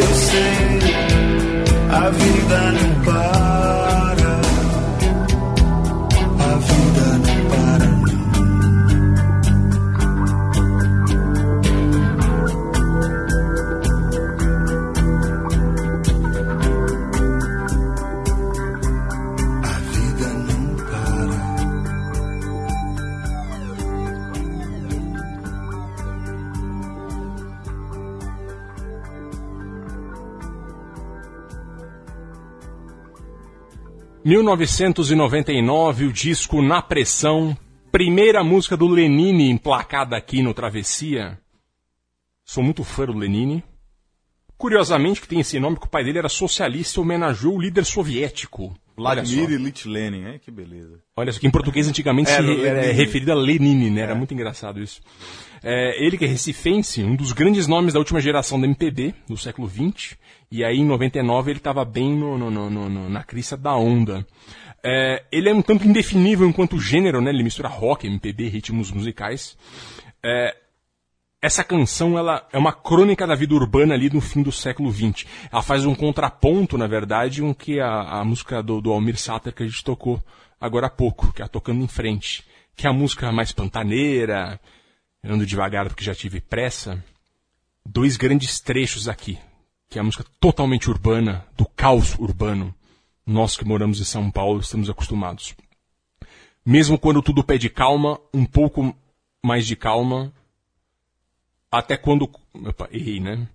eu 0.00 0.14
sei. 0.16 0.65
A 2.48 2.85
1999, 34.26 36.06
o 36.06 36.12
disco 36.12 36.60
Na 36.60 36.82
Pressão, 36.82 37.56
primeira 37.92 38.42
música 38.42 38.76
do 38.76 38.88
Lenine 38.88 39.48
emplacada 39.50 40.16
aqui 40.16 40.42
no 40.42 40.52
Travessia. 40.52 41.38
Sou 42.44 42.60
muito 42.60 42.82
fã 42.82 43.06
do 43.06 43.12
Lenine. 43.16 43.62
Curiosamente 44.58 45.20
que 45.20 45.28
tem 45.28 45.38
esse 45.38 45.60
nome, 45.60 45.78
que 45.78 45.86
o 45.86 45.88
pai 45.88 46.02
dele 46.02 46.18
era 46.18 46.28
socialista 46.28 46.98
e 46.98 47.02
homenageou 47.02 47.54
o 47.54 47.60
líder 47.60 47.84
soviético. 47.84 48.74
Vladimir 48.96 49.48
Ilyich 49.50 49.86
Lenin, 49.86 50.24
hein? 50.26 50.40
Que 50.42 50.50
beleza. 50.50 50.98
Olha 51.16 51.30
só, 51.30 51.38
que 51.38 51.46
em 51.46 51.50
português 51.50 51.86
antigamente 51.86 52.28
Era 52.28 52.42
se 52.42 52.48
re- 52.52 52.62
Lenine. 52.62 52.92
referido 52.94 53.30
a 53.30 53.34
Lenine, 53.36 53.90
né? 53.90 54.00
Era 54.00 54.14
muito 54.16 54.34
engraçado 54.34 54.82
isso. 54.82 55.00
É, 55.62 56.04
ele 56.04 56.16
que 56.18 56.24
é 56.24 56.28
recifense, 56.28 57.02
um 57.02 57.16
dos 57.16 57.32
grandes 57.32 57.66
nomes 57.66 57.92
da 57.94 57.98
última 57.98 58.20
geração 58.20 58.60
da 58.60 58.66
MPB, 58.66 59.14
do 59.28 59.36
século 59.36 59.68
XX, 59.68 60.16
e 60.50 60.64
aí 60.64 60.78
em 60.78 60.84
99 60.84 61.50
ele 61.50 61.58
estava 61.58 61.84
bem 61.84 62.14
no- 62.14 62.38
no- 62.38 62.70
no- 62.70 63.08
na 63.08 63.22
crista 63.24 63.56
da 63.56 63.74
onda. 63.76 64.26
É, 64.84 65.24
ele 65.32 65.48
é 65.48 65.54
um 65.54 65.62
tanto 65.62 65.86
indefinível 65.86 66.48
enquanto 66.48 66.78
gênero, 66.78 67.20
né? 67.20 67.30
Ele 67.30 67.42
mistura 67.42 67.68
rock, 67.68 68.06
MPB, 68.06 68.48
ritmos 68.48 68.92
musicais. 68.92 69.56
É, 70.24 70.54
essa 71.42 71.64
canção 71.64 72.16
ela 72.18 72.46
é 72.52 72.58
uma 72.58 72.72
crônica 72.72 73.26
da 73.26 73.34
vida 73.34 73.54
urbana 73.54 73.94
ali 73.94 74.08
no 74.10 74.20
fim 74.20 74.42
do 74.42 74.52
século 74.52 74.92
XX. 74.92 75.26
Ela 75.50 75.62
faz 75.62 75.84
um 75.84 75.94
contraponto, 75.94 76.78
na 76.78 76.86
verdade, 76.86 77.40
com 77.42 77.54
que 77.54 77.80
a, 77.80 78.20
a 78.20 78.24
música 78.24 78.62
do, 78.62 78.80
do 78.80 78.92
Almir 78.92 79.16
Sater 79.18 79.52
que 79.52 79.62
a 79.62 79.66
gente 79.66 79.82
tocou 79.82 80.22
agora 80.60 80.86
há 80.86 80.90
pouco, 80.90 81.32
que 81.32 81.42
é 81.42 81.44
a 81.44 81.48
Tocando 81.48 81.82
em 81.82 81.88
Frente, 81.88 82.44
que 82.76 82.86
é 82.86 82.90
a 82.90 82.92
música 82.92 83.30
mais 83.32 83.52
pantaneira, 83.52 84.60
ando 85.22 85.46
devagar 85.46 85.88
porque 85.88 86.04
já 86.04 86.14
tive 86.14 86.40
pressa. 86.40 87.02
Dois 87.84 88.16
grandes 88.16 88.60
trechos 88.60 89.08
aqui, 89.08 89.38
que 89.88 89.98
é 89.98 90.00
a 90.00 90.04
música 90.04 90.24
totalmente 90.40 90.90
urbana, 90.90 91.46
do 91.56 91.64
caos 91.64 92.16
urbano. 92.18 92.74
Nós 93.24 93.56
que 93.56 93.64
moramos 93.64 94.00
em 94.00 94.04
São 94.04 94.30
Paulo 94.30 94.60
estamos 94.60 94.90
acostumados. 94.90 95.54
Mesmo 96.64 96.98
quando 96.98 97.22
tudo 97.22 97.44
pede 97.44 97.70
calma, 97.70 98.20
um 98.34 98.44
pouco 98.44 98.94
mais 99.44 99.66
de 99.66 99.76
calma, 99.76 100.32
até 101.70 101.96
quando. 101.96 102.28
Opa, 102.54 102.88
errei, 102.90 103.20
né? 103.20 103.48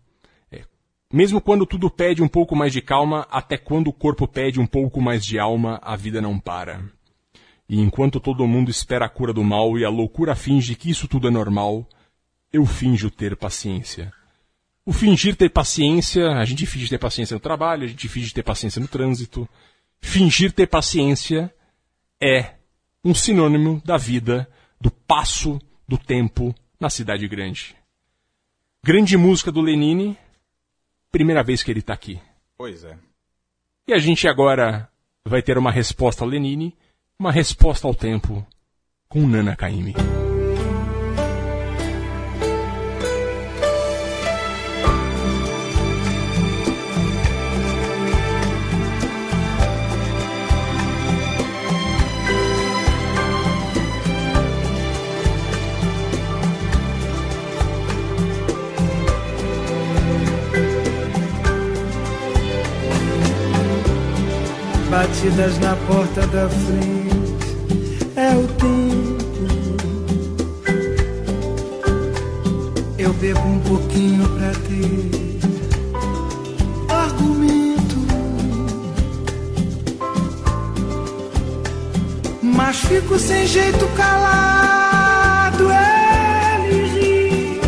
É. 0.51 0.63
Mesmo 1.11 1.41
quando 1.41 1.65
tudo 1.65 1.89
pede 1.89 2.23
um 2.23 2.27
pouco 2.27 2.55
mais 2.55 2.71
de 2.71 2.81
calma, 2.81 3.27
até 3.29 3.57
quando 3.57 3.87
o 3.87 3.93
corpo 3.93 4.27
pede 4.27 4.59
um 4.59 4.65
pouco 4.65 5.01
mais 5.01 5.25
de 5.25 5.37
alma, 5.37 5.79
a 5.81 5.95
vida 5.95 6.21
não 6.21 6.39
para. 6.39 6.81
E 7.71 7.79
enquanto 7.79 8.19
todo 8.19 8.45
mundo 8.45 8.69
espera 8.69 9.05
a 9.05 9.09
cura 9.09 9.31
do 9.31 9.45
mal 9.45 9.79
e 9.79 9.85
a 9.85 9.89
loucura 9.89 10.35
finge 10.35 10.75
que 10.75 10.89
isso 10.89 11.07
tudo 11.07 11.29
é 11.29 11.31
normal, 11.31 11.87
eu 12.51 12.65
finjo 12.65 13.09
ter 13.09 13.33
paciência. 13.37 14.11
O 14.85 14.91
fingir 14.91 15.37
ter 15.37 15.47
paciência, 15.47 16.31
a 16.31 16.43
gente 16.43 16.65
finge 16.65 16.89
ter 16.89 16.97
paciência 16.97 17.33
no 17.33 17.39
trabalho, 17.39 17.85
a 17.85 17.87
gente 17.87 18.09
finge 18.09 18.33
ter 18.33 18.43
paciência 18.43 18.81
no 18.81 18.89
trânsito. 18.89 19.47
Fingir 20.01 20.51
ter 20.51 20.67
paciência 20.67 21.49
é 22.19 22.55
um 23.05 23.15
sinônimo 23.15 23.81
da 23.85 23.95
vida, 23.95 24.51
do 24.81 24.91
passo 24.91 25.57
do 25.87 25.97
tempo 25.97 26.53
na 26.77 26.89
cidade 26.89 27.25
grande. 27.25 27.73
Grande 28.83 29.15
música 29.15 29.49
do 29.49 29.61
Lenine, 29.61 30.17
primeira 31.09 31.41
vez 31.41 31.63
que 31.63 31.71
ele 31.71 31.79
está 31.79 31.93
aqui. 31.93 32.19
Pois 32.57 32.83
é. 32.83 32.97
E 33.87 33.93
a 33.93 33.97
gente 33.97 34.27
agora 34.27 34.89
vai 35.23 35.41
ter 35.41 35.57
uma 35.57 35.71
resposta 35.71 36.25
ao 36.25 36.29
Lenine, 36.29 36.75
uma 37.21 37.31
resposta 37.31 37.85
ao 37.85 37.93
tempo 37.93 38.43
com 39.07 39.27
Nana 39.27 39.55
Caymmi. 39.55 39.93
batidas 64.89 65.57
na 65.59 65.75
porta 65.87 66.27
da 66.27 66.49
frente. 66.49 67.10
É 68.21 68.35
o 68.35 68.47
tempo. 68.49 68.67
Eu 72.99 73.13
bebo 73.13 73.39
um 73.39 73.59
pouquinho 73.61 74.29
pra 74.29 74.51
ter 74.51 75.39
argumento. 76.87 77.97
Mas 82.43 82.77
fico 82.81 83.17
sem 83.17 83.47
jeito 83.47 83.87
calado. 83.97 85.67
Ele 86.69 86.87
ri, 86.89 87.59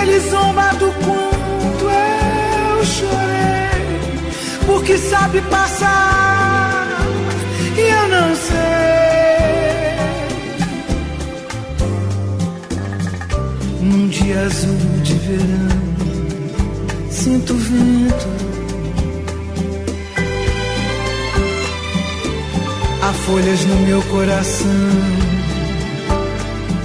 ele 0.00 0.20
zomba 0.30 0.68
do 0.74 0.92
quanto 1.04 1.84
eu 1.90 2.84
chorei. 2.84 4.64
Porque 4.64 4.96
sabe 4.96 5.42
passar 5.42 6.39
azul 14.50 14.76
de 15.04 15.14
verão, 15.14 15.80
sinto 17.10 17.52
o 17.52 17.56
vento. 17.56 18.28
Há 23.02 23.12
folhas 23.12 23.64
no 23.64 23.76
meu 23.86 24.02
coração, 24.02 24.68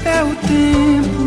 é 0.06 0.24
o 0.24 0.36
tempo. 0.48 1.26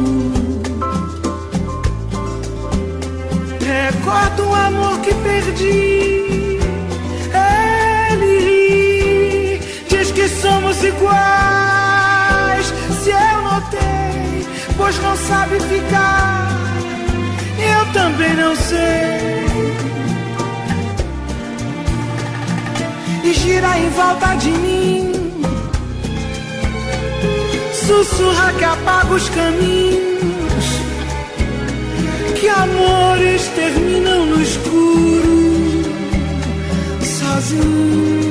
Recordo 3.60 4.44
um 4.44 4.54
amor 4.54 5.00
que 5.00 5.14
perdi. 5.14 6.58
Ele 8.10 9.60
diz 9.88 10.12
que 10.12 10.28
somos 10.28 10.82
iguais. 10.84 12.66
Se 13.02 13.10
eu 13.10 13.37
pois 14.78 14.96
não 15.02 15.16
sabe 15.16 15.60
ficar. 15.60 16.48
Eu 17.58 17.92
também 17.92 18.34
não 18.36 18.56
sei. 18.56 19.28
E 23.24 23.34
gira 23.34 23.78
em 23.78 23.90
volta 23.90 24.34
de 24.36 24.50
mim. 24.50 25.12
Sussurra 27.74 28.52
que 28.52 28.64
apaga 28.64 29.12
os 29.12 29.28
caminhos. 29.28 30.66
Que 32.40 32.48
amores 32.48 33.42
terminam 33.56 34.26
no 34.26 34.40
escuro. 34.40 35.38
Sozinhos. 37.18 38.28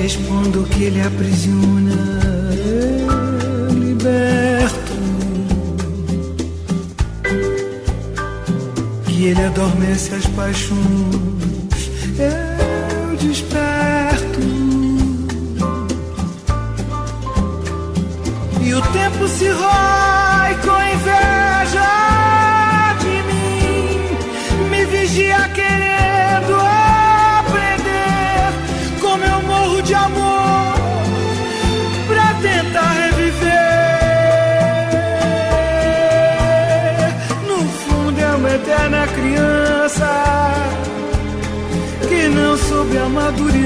Respondo 0.00 0.64
que 0.64 0.84
ele 0.84 1.00
aprisiona. 1.00 2.07
Liberto. 3.74 4.92
que 9.06 9.26
ele 9.26 9.44
adormece 9.44 10.14
as 10.14 10.26
paixões. 10.26 11.37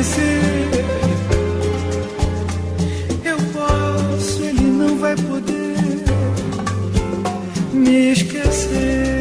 Amadurecer. 0.02 0.68
Eu 3.24 3.36
posso, 3.52 4.42
ele 4.42 4.60
não 4.60 4.98
vai 4.98 5.14
poder 5.16 5.76
me 7.72 8.12
esquecer. 8.12 9.12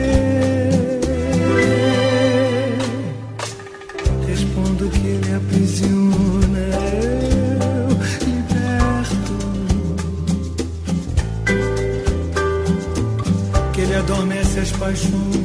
Respondo 4.27 4.89
que 4.89 5.07
ele 5.07 5.35
aprisiona, 5.35 6.59
eu 6.93 7.89
liberto. 8.27 9.33
que 13.73 13.81
ele 13.81 13.95
adormece 13.95 14.59
as 14.59 14.71
paixões. 14.71 15.40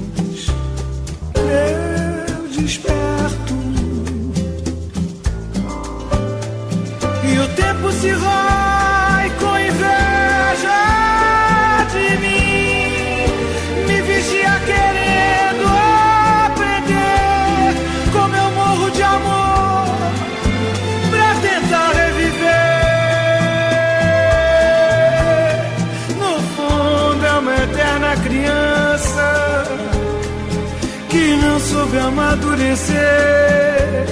Amadurecer. 32.76 34.06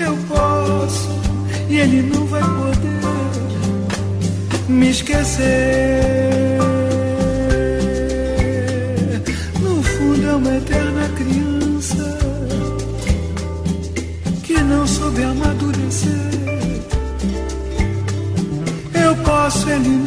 Eu 0.00 0.16
posso 0.28 1.08
e 1.68 1.78
ele 1.78 2.02
não 2.02 2.26
vai 2.26 2.42
poder 2.42 3.00
me 4.68 4.90
esquecer. 4.90 6.00
No 9.60 9.82
fundo 9.82 10.28
é 10.28 10.34
uma 10.34 10.56
eterna 10.56 11.08
criança 11.16 12.18
que 14.42 14.60
não 14.60 14.86
soube 14.86 15.22
amadurecer. 15.22 16.10
Eu 18.94 19.16
posso, 19.24 19.70
ele 19.70 19.97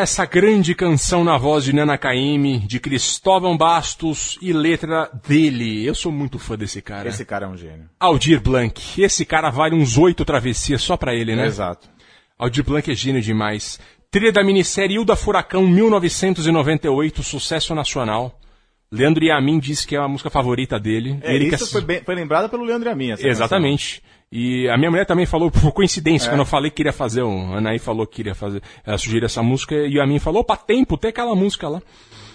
Essa 0.00 0.24
grande 0.24 0.74
canção 0.74 1.22
na 1.22 1.36
voz 1.36 1.62
de 1.64 1.74
Nana 1.74 1.98
Caymmi, 1.98 2.58
de 2.60 2.80
Cristóvão 2.80 3.54
Bastos 3.56 4.38
e 4.40 4.50
letra 4.52 5.10
dele. 5.28 5.84
Eu 5.84 5.94
sou 5.94 6.10
muito 6.10 6.38
fã 6.38 6.56
desse 6.56 6.80
cara. 6.80 7.08
Esse 7.08 7.22
cara 7.24 7.44
é 7.44 7.48
um 7.48 7.56
gênio. 7.56 7.84
Aldir 8.00 8.40
Blanc. 8.40 8.80
Esse 9.00 9.24
cara 9.26 9.50
vale 9.50 9.74
uns 9.76 9.98
oito 9.98 10.24
travessias 10.24 10.80
só 10.80 10.96
pra 10.96 11.14
ele, 11.14 11.36
né? 11.36 11.44
Exato. 11.46 11.88
Aldir 12.38 12.64
Blanc 12.64 12.90
é 12.90 12.94
gênio 12.94 13.20
demais. 13.20 13.78
Trilha 14.10 14.32
da 14.32 14.42
minissérie 14.42 14.96
Hilda 14.96 15.14
Furacão, 15.14 15.66
1998, 15.66 17.22
sucesso 17.22 17.74
nacional. 17.74 18.38
Leandro 18.90 19.24
Yamin 19.24 19.58
disse 19.58 19.86
que 19.86 19.94
é 19.94 19.98
a 19.98 20.08
música 20.08 20.30
favorita 20.30 20.80
dele. 20.80 21.18
É, 21.22 21.34
ele 21.34 21.44
isso 21.48 21.58
que 21.58 21.62
ass- 21.64 21.70
foi, 21.72 21.80
bem, 21.82 22.02
foi 22.02 22.14
lembrado 22.14 22.48
pelo 22.48 22.64
Leandro 22.64 22.90
Amin. 22.90 23.12
essa 23.12 23.28
Exatamente. 23.28 24.02
E 24.32 24.68
a 24.68 24.76
minha 24.78 24.90
mulher 24.90 25.04
também 25.06 25.26
falou, 25.26 25.50
por 25.50 25.72
coincidência, 25.72 26.28
É. 26.28 26.30
quando 26.30 26.40
eu 26.40 26.46
falei 26.46 26.70
que 26.70 26.76
queria 26.76 26.92
fazer, 26.92 27.22
o 27.22 27.52
Anaí 27.54 27.78
falou 27.80 28.06
que 28.06 28.16
queria 28.16 28.34
fazer, 28.34 28.62
ela 28.86 28.96
sugeriu 28.96 29.26
essa 29.26 29.42
música, 29.42 29.74
e 29.74 29.96
o 29.96 29.98
Yamin 29.98 30.20
falou, 30.20 30.42
opa, 30.42 30.56
tempo, 30.56 30.96
tem 30.96 31.08
aquela 31.10 31.34
música 31.34 31.68
lá. 31.68 31.82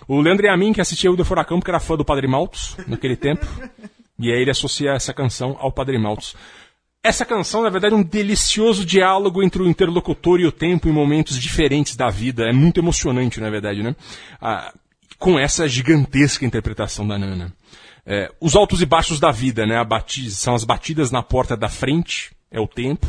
O 0.07 0.19
Leandro 0.19 0.45
Yamin, 0.45 0.73
que 0.73 0.81
assistia 0.81 1.09
o 1.11 1.15
do 1.15 1.23
Furacão, 1.23 1.57
porque 1.57 1.71
era 1.71 1.79
fã 1.79 1.95
do 1.95 2.03
Padre 2.03 2.27
Maltos, 2.27 2.75
naquele 2.85 3.15
tempo, 3.15 3.45
e 4.19 4.29
aí 4.31 4.41
ele 4.41 4.51
associa 4.51 4.91
essa 4.91 5.13
canção 5.13 5.55
ao 5.59 5.71
Padre 5.71 5.97
Maltos. 5.97 6.35
essa 7.01 7.23
canção, 7.23 7.61
na 7.61 7.69
verdade, 7.69 7.93
é 7.93 7.97
um 7.97 8.03
delicioso 8.03 8.83
diálogo 8.83 9.41
entre 9.43 9.61
o 9.61 9.67
interlocutor 9.67 10.39
e 10.39 10.45
o 10.45 10.51
tempo 10.51 10.89
em 10.89 10.91
momentos 10.91 11.37
diferentes 11.39 11.95
da 11.95 12.09
vida. 12.09 12.49
É 12.49 12.51
muito 12.51 12.79
emocionante, 12.79 13.39
na 13.39 13.49
verdade, 13.49 13.83
né? 13.83 13.95
Ah, 14.41 14.73
com 15.19 15.39
essa 15.39 15.67
gigantesca 15.67 16.43
interpretação 16.45 17.07
da 17.07 17.17
Nana. 17.17 17.53
É, 18.05 18.31
os 18.39 18.55
altos 18.55 18.81
e 18.81 18.85
baixos 18.85 19.19
da 19.19 19.31
vida, 19.31 19.65
né? 19.65 19.83
Bati 19.83 20.29
são 20.29 20.53
as 20.53 20.63
batidas 20.63 21.11
na 21.11 21.23
porta 21.23 21.57
da 21.57 21.67
frente, 21.67 22.31
é 22.51 22.59
o 22.59 22.67
tempo. 22.67 23.07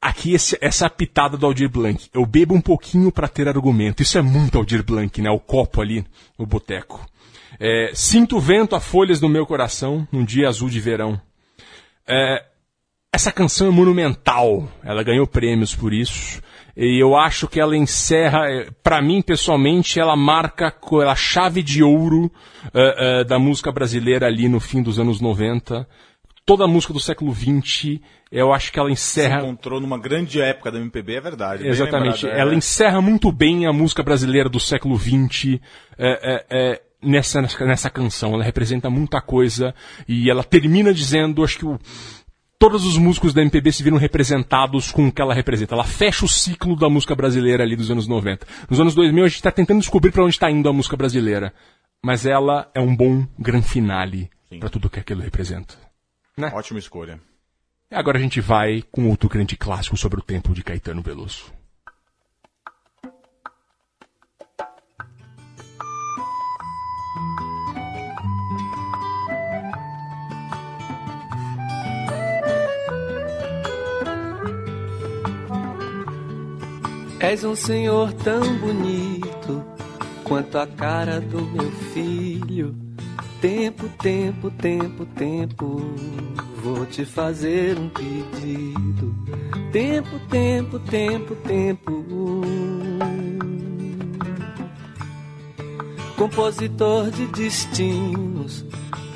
Aqui 0.00 0.32
esse, 0.32 0.58
essa 0.60 0.88
pitada 0.88 1.36
do 1.36 1.46
Aldir 1.46 1.68
Blanc. 1.68 2.08
Eu 2.12 2.24
bebo 2.26 2.54
um 2.54 2.60
pouquinho 2.60 3.12
para 3.12 3.28
ter 3.28 3.46
argumento. 3.46 4.02
Isso 4.02 4.18
é 4.18 4.22
muito 4.22 4.58
Aldir 4.58 4.82
Blanc, 4.82 5.20
né? 5.20 5.30
O 5.30 5.38
copo 5.38 5.80
ali 5.80 6.04
no 6.38 6.46
boteco. 6.46 7.06
É, 7.60 7.92
sinto 7.94 8.38
o 8.38 8.40
vento 8.40 8.74
a 8.74 8.80
folhas 8.80 9.20
no 9.20 9.28
meu 9.28 9.46
coração 9.46 10.08
num 10.10 10.24
dia 10.24 10.48
azul 10.48 10.68
de 10.68 10.80
verão. 10.80 11.20
É, 12.08 12.44
essa 13.12 13.30
canção 13.30 13.68
é 13.68 13.70
monumental. 13.70 14.68
Ela 14.82 15.02
ganhou 15.02 15.26
prêmios 15.26 15.74
por 15.74 15.92
isso. 15.92 16.42
E 16.76 17.02
eu 17.02 17.16
acho 17.16 17.46
que 17.46 17.60
ela 17.60 17.76
encerra, 17.76 18.50
eh, 18.50 18.68
para 18.82 19.02
mim 19.02 19.20
pessoalmente, 19.20 20.00
ela 20.00 20.16
marca 20.16 20.74
a 21.08 21.14
chave 21.14 21.62
de 21.62 21.82
ouro 21.82 22.24
uh, 22.24 23.20
uh, 23.20 23.24
da 23.24 23.38
música 23.38 23.70
brasileira 23.70 24.26
ali 24.26 24.48
no 24.48 24.58
fim 24.58 24.82
dos 24.82 24.98
anos 24.98 25.20
90. 25.20 25.86
Toda 26.44 26.64
a 26.64 26.68
música 26.68 26.92
do 26.92 26.98
século 26.98 27.32
XX, 27.32 28.00
eu 28.30 28.52
acho 28.52 28.72
que 28.72 28.78
ela 28.78 28.90
encerra. 28.90 29.40
Se 29.40 29.46
encontrou 29.46 29.80
numa 29.80 29.98
grande 29.98 30.40
época 30.40 30.72
da 30.72 30.78
MPB, 30.78 31.14
é 31.14 31.20
verdade. 31.20 31.68
Exatamente. 31.68 32.24
Lembrado, 32.24 32.38
é. 32.38 32.40
ela 32.40 32.54
encerra 32.54 33.00
muito 33.00 33.30
bem 33.30 33.66
a 33.66 33.72
música 33.72 34.02
brasileira 34.02 34.48
do 34.48 34.58
século 34.58 34.96
XX. 34.98 35.60
É, 35.98 36.80
nessa, 37.02 37.42
nessa 37.42 37.90
canção, 37.90 38.34
ela 38.34 38.44
representa 38.44 38.88
muita 38.88 39.20
coisa 39.20 39.74
e 40.08 40.30
ela 40.30 40.44
termina 40.44 40.94
dizendo, 40.94 41.42
acho 41.42 41.58
que 41.58 41.66
o, 41.66 41.78
todos 42.62 42.86
os 42.86 42.96
músicos 42.96 43.34
da 43.34 43.42
MPB 43.42 43.72
se 43.72 43.82
viram 43.82 43.96
representados 43.96 44.92
com 44.92 45.08
o 45.08 45.12
que 45.12 45.20
ela 45.20 45.34
representa. 45.34 45.74
Ela 45.74 45.82
fecha 45.82 46.24
o 46.24 46.28
ciclo 46.28 46.76
da 46.76 46.88
música 46.88 47.12
brasileira 47.12 47.64
ali 47.64 47.74
dos 47.74 47.90
anos 47.90 48.06
90. 48.06 48.46
Nos 48.70 48.78
anos 48.78 48.94
2000 48.94 49.24
a 49.24 49.26
gente 49.26 49.34
está 49.34 49.50
tentando 49.50 49.80
descobrir 49.80 50.12
para 50.12 50.22
onde 50.22 50.36
está 50.36 50.48
indo 50.48 50.68
a 50.68 50.72
música 50.72 50.96
brasileira. 50.96 51.52
Mas 52.00 52.24
ela 52.24 52.70
é 52.72 52.80
um 52.80 52.94
bom 52.94 53.26
gran 53.36 53.62
finale 53.62 54.30
para 54.60 54.70
tudo 54.70 54.88
que 54.88 55.00
aquilo 55.00 55.22
representa. 55.22 55.74
Né? 56.38 56.52
Ótima 56.54 56.78
escolha. 56.78 57.18
E 57.90 57.96
agora 57.96 58.16
a 58.16 58.22
gente 58.22 58.40
vai 58.40 58.84
com 58.92 59.08
outro 59.08 59.28
grande 59.28 59.56
clássico 59.56 59.96
sobre 59.96 60.20
o 60.20 60.22
tempo 60.22 60.54
de 60.54 60.62
Caetano 60.62 61.02
Veloso. 61.02 61.52
És 77.32 77.44
um 77.44 77.54
senhor 77.54 78.12
tão 78.12 78.58
bonito 78.58 79.64
quanto 80.22 80.58
a 80.58 80.66
cara 80.66 81.18
do 81.18 81.40
meu 81.40 81.70
filho. 81.94 82.76
Tempo, 83.40 83.88
tempo, 84.02 84.50
tempo, 84.50 85.06
tempo, 85.06 85.80
vou 86.62 86.84
te 86.84 87.06
fazer 87.06 87.78
um 87.78 87.88
pedido. 87.88 89.16
Tempo, 89.72 90.18
tempo, 90.28 90.78
tempo, 90.78 91.34
tempo. 91.36 92.04
Compositor 96.14 97.10
de 97.10 97.26
destinos, 97.28 98.62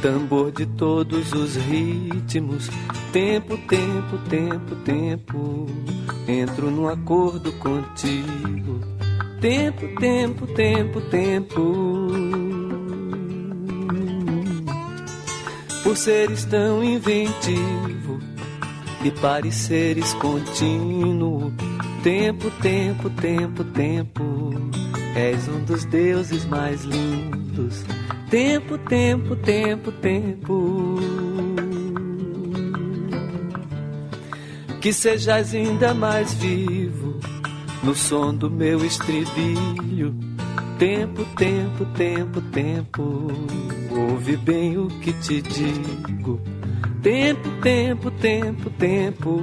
tambor 0.06 0.52
de 0.52 0.64
todos 0.66 1.32
os 1.32 1.56
ritmos. 1.56 2.70
Tempo, 3.12 3.58
tempo, 3.58 4.16
tempo, 4.30 4.76
tempo 4.84 5.66
entro 6.28 6.70
num 6.70 6.86
acordo 6.86 7.50
contigo. 7.54 8.80
Tempo, 9.40 9.88
tempo, 9.98 10.46
tempo, 10.46 11.00
tempo. 11.00 12.08
Por 15.82 15.96
seres 15.96 16.44
tão 16.44 16.84
inventivo 16.84 18.20
e 19.04 19.10
pareceres 19.10 20.14
contínuo. 20.14 21.52
Tempo, 22.04 22.48
tempo, 22.62 23.10
tempo, 23.10 23.64
tempo. 23.64 24.54
És 25.16 25.48
um 25.48 25.64
dos 25.64 25.84
deuses 25.86 26.44
mais 26.44 26.84
lindos. 26.84 27.84
Tempo, 28.36 28.76
tempo, 28.76 29.34
tempo, 29.34 29.92
tempo. 29.92 30.96
que 34.78 34.92
sejas 34.92 35.54
ainda 35.54 35.94
mais 35.94 36.34
vivo 36.34 37.18
no 37.82 37.94
som 37.94 38.34
do 38.34 38.50
meu 38.50 38.84
estribilho. 38.84 40.14
Tempo, 40.78 41.24
tempo, 41.34 41.86
tempo, 41.96 42.42
tempo, 42.52 43.26
ouve 43.90 44.36
bem 44.36 44.76
o 44.76 44.88
que 45.00 45.14
te 45.14 45.40
digo. 45.40 46.38
Tempo, 47.02 47.48
tempo, 47.62 48.10
tempo, 48.10 48.68
tempo. 48.68 49.42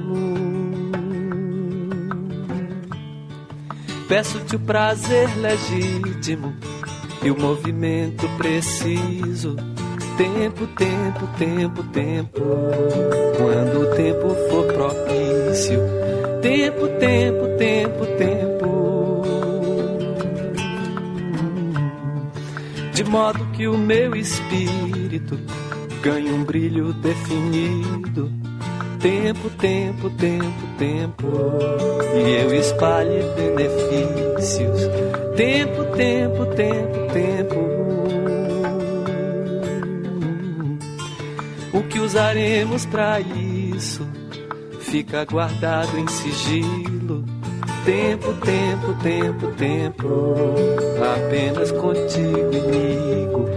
Peço-te 4.08 4.56
o 4.56 4.60
prazer 4.60 5.36
legítimo 5.40 6.54
e 7.24 7.32
o 7.32 7.40
movimento 7.40 8.28
preciso 8.38 9.56
Tempo, 10.18 10.68
tempo, 10.68 11.28
tempo, 11.40 11.84
tempo. 11.86 12.42
Quando 13.36 13.82
o 13.82 13.96
tempo 13.96 14.36
for 14.48 14.72
propício. 14.72 15.80
Tempo, 16.40 16.88
tempo, 17.00 17.48
tempo, 17.58 18.06
tempo. 18.18 19.24
De 22.94 23.04
modo 23.04 23.44
que 23.54 23.68
o 23.68 23.76
meu 23.76 24.16
espírito 24.16 25.40
ganhe 26.04 26.32
um 26.32 26.44
brilho 26.44 26.94
definido. 26.94 28.32
Tempo, 29.00 29.50
tempo, 29.58 30.12
tempo, 30.12 30.68
tempo. 30.78 31.28
E 32.14 32.44
eu 32.44 32.54
espalhe 32.54 33.24
benefícios. 33.36 35.23
Tempo, 35.36 35.84
tempo, 35.98 36.46
tempo, 36.56 37.08
tempo. 37.12 37.74
O 41.74 41.82
que 41.84 42.00
usaremos 42.00 42.86
para 42.86 43.20
isso 43.20 44.08
fica 44.80 45.26
guardado 45.26 45.98
em 45.98 46.08
sigilo. 46.08 47.26
Tempo, 47.84 48.32
tempo, 48.36 48.94
tempo, 49.02 49.48
tempo, 49.58 50.36
apenas 51.16 51.72
contigo, 51.72 52.52
amigo. 52.68 53.50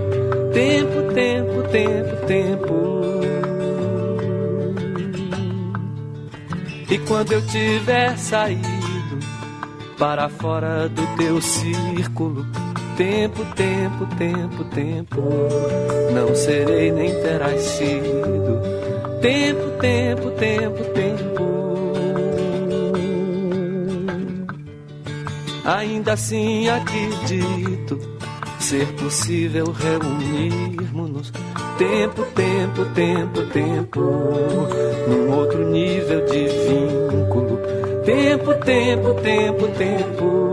Tempo, 0.54 1.12
tempo, 1.12 1.62
tempo, 1.70 2.26
tempo. 2.26 2.96
E 6.90 6.98
quando 7.00 7.32
eu 7.32 7.46
tiver 7.46 8.16
saído 8.16 8.75
para 9.98 10.28
fora 10.28 10.88
do 10.88 11.16
teu 11.16 11.40
círculo, 11.40 12.46
Tempo, 12.96 13.44
tempo, 13.54 14.06
tempo, 14.16 14.64
tempo, 14.74 15.22
não 16.14 16.34
serei 16.34 16.90
nem 16.90 17.12
terás 17.20 17.60
sido. 17.60 18.62
Tempo, 19.20 19.70
tempo, 19.78 20.30
tempo, 20.30 20.82
tempo. 20.94 21.92
Ainda 25.62 26.14
assim 26.14 26.66
acredito 26.70 28.00
ser 28.58 28.86
possível 28.94 29.66
reunirmos-nos. 29.72 31.30
Tempo, 31.76 32.22
tempo, 32.34 32.84
tempo, 32.94 33.42
tempo, 33.52 34.00
num 35.06 35.36
outro 35.36 35.68
nível 35.68 36.24
de 36.24 36.48
vínculo. 36.48 37.65
Tempo, 38.06 38.54
tempo, 38.64 39.14
tempo, 39.14 39.66
tempo. 39.76 40.46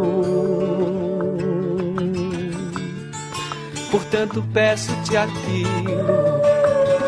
Portanto, 3.91 4.43
peço-te 4.51 5.16
aquilo 5.16 6.41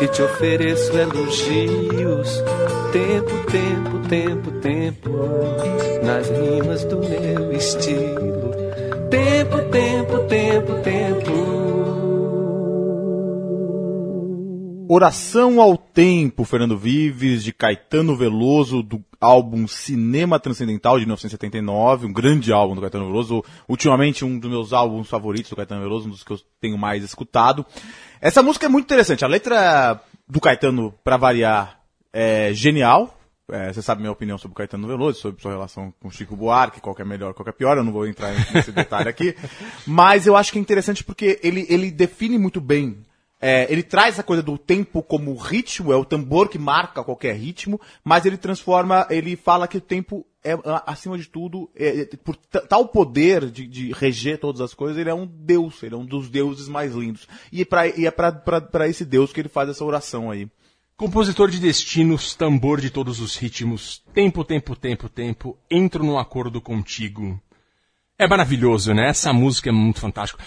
e 0.00 0.06
te 0.06 0.22
ofereço 0.22 0.96
elogios. 0.96 2.44
Tempo, 2.92 3.50
tempo, 3.50 3.98
tempo, 4.08 4.50
tempo, 4.60 5.10
nas 6.04 6.28
rimas 6.28 6.84
do 6.84 7.00
meu 7.00 7.52
estilo. 7.52 8.52
Tempo, 9.10 9.58
tempo, 9.72 10.18
tempo, 10.28 10.72
tempo. 10.84 11.56
Oração 14.88 15.60
ao 15.60 15.76
Tempo, 15.76 16.44
Fernando 16.44 16.78
Vives, 16.78 17.42
de 17.42 17.52
Caetano 17.52 18.16
Veloso, 18.16 18.84
do 18.84 19.02
álbum 19.26 19.66
Cinema 19.66 20.38
Transcendental 20.38 20.98
de 20.98 21.04
1979, 21.04 22.06
um 22.06 22.12
grande 22.12 22.52
álbum 22.52 22.74
do 22.74 22.80
Caetano 22.80 23.06
Veloso, 23.06 23.44
ultimamente 23.68 24.24
um 24.24 24.38
dos 24.38 24.48
meus 24.48 24.72
álbuns 24.72 25.08
favoritos 25.08 25.50
do 25.50 25.56
Caetano 25.56 25.82
Veloso, 25.82 26.06
um 26.06 26.10
dos 26.10 26.22
que 26.22 26.32
eu 26.32 26.38
tenho 26.60 26.78
mais 26.78 27.02
escutado. 27.02 27.66
Essa 28.20 28.42
música 28.42 28.66
é 28.66 28.68
muito 28.68 28.84
interessante, 28.84 29.24
a 29.24 29.28
letra 29.28 30.00
do 30.28 30.40
Caetano, 30.40 30.94
para 31.02 31.16
variar, 31.16 31.80
é 32.12 32.52
genial. 32.52 33.18
É, 33.48 33.72
você 33.72 33.80
sabe 33.80 34.00
minha 34.00 34.12
opinião 34.12 34.38
sobre 34.38 34.52
o 34.52 34.56
Caetano 34.56 34.88
Veloso, 34.88 35.20
sobre 35.20 35.40
sua 35.40 35.52
relação 35.52 35.92
com 36.00 36.10
Chico 36.10 36.34
Buarque, 36.34 36.80
qual 36.80 36.94
que 36.94 37.02
é 37.02 37.04
melhor, 37.04 37.32
qual 37.32 37.44
que 37.44 37.50
é 37.50 37.52
pior, 37.52 37.76
eu 37.76 37.84
não 37.84 37.92
vou 37.92 38.06
entrar 38.06 38.32
nesse 38.52 38.72
detalhe 38.72 39.08
aqui. 39.08 39.36
Mas 39.86 40.26
eu 40.26 40.36
acho 40.36 40.52
que 40.52 40.58
é 40.58 40.60
interessante 40.60 41.04
porque 41.04 41.38
ele, 41.42 41.66
ele 41.68 41.90
define 41.90 42.38
muito 42.38 42.60
bem. 42.60 42.98
É, 43.40 43.70
ele 43.70 43.82
traz 43.82 44.18
a 44.18 44.22
coisa 44.22 44.42
do 44.42 44.56
tempo 44.56 45.02
como 45.02 45.36
ritmo, 45.36 45.92
é 45.92 45.96
o 45.96 46.04
tambor 46.04 46.48
que 46.48 46.58
marca 46.58 47.04
qualquer 47.04 47.34
ritmo, 47.36 47.80
mas 48.02 48.24
ele 48.24 48.38
transforma, 48.38 49.06
ele 49.10 49.36
fala 49.36 49.68
que 49.68 49.76
o 49.76 49.80
tempo 49.80 50.26
é, 50.42 50.56
acima 50.86 51.18
de 51.18 51.28
tudo, 51.28 51.68
é, 51.74 52.00
é, 52.00 52.06
por 52.16 52.36
tal 52.36 52.88
poder 52.88 53.50
de, 53.50 53.66
de 53.66 53.92
reger 53.92 54.38
todas 54.38 54.60
as 54.60 54.72
coisas, 54.72 54.96
ele 54.96 55.10
é 55.10 55.14
um 55.14 55.26
deus, 55.26 55.82
ele 55.82 55.94
é 55.94 55.98
um 55.98 56.06
dos 56.06 56.30
deuses 56.30 56.68
mais 56.68 56.94
lindos. 56.94 57.26
E, 57.52 57.64
pra, 57.64 57.86
e 57.86 58.06
é 58.06 58.10
pra 58.10 58.88
esse 58.88 59.04
deus 59.04 59.32
que 59.32 59.40
ele 59.40 59.48
faz 59.48 59.68
essa 59.68 59.84
oração 59.84 60.30
aí. 60.30 60.48
Compositor 60.96 61.50
de 61.50 61.58
destinos, 61.58 62.34
tambor 62.34 62.80
de 62.80 62.88
todos 62.88 63.20
os 63.20 63.36
ritmos, 63.36 64.02
tempo, 64.14 64.42
tempo, 64.42 64.74
tempo, 64.74 65.10
tempo, 65.10 65.58
entro 65.70 66.02
num 66.02 66.18
acordo 66.18 66.58
contigo. 66.58 67.38
É 68.18 68.26
maravilhoso, 68.26 68.94
né? 68.94 69.10
Essa 69.10 69.30
música 69.30 69.68
é 69.68 69.72
muito 69.72 70.00
fantástica. 70.00 70.42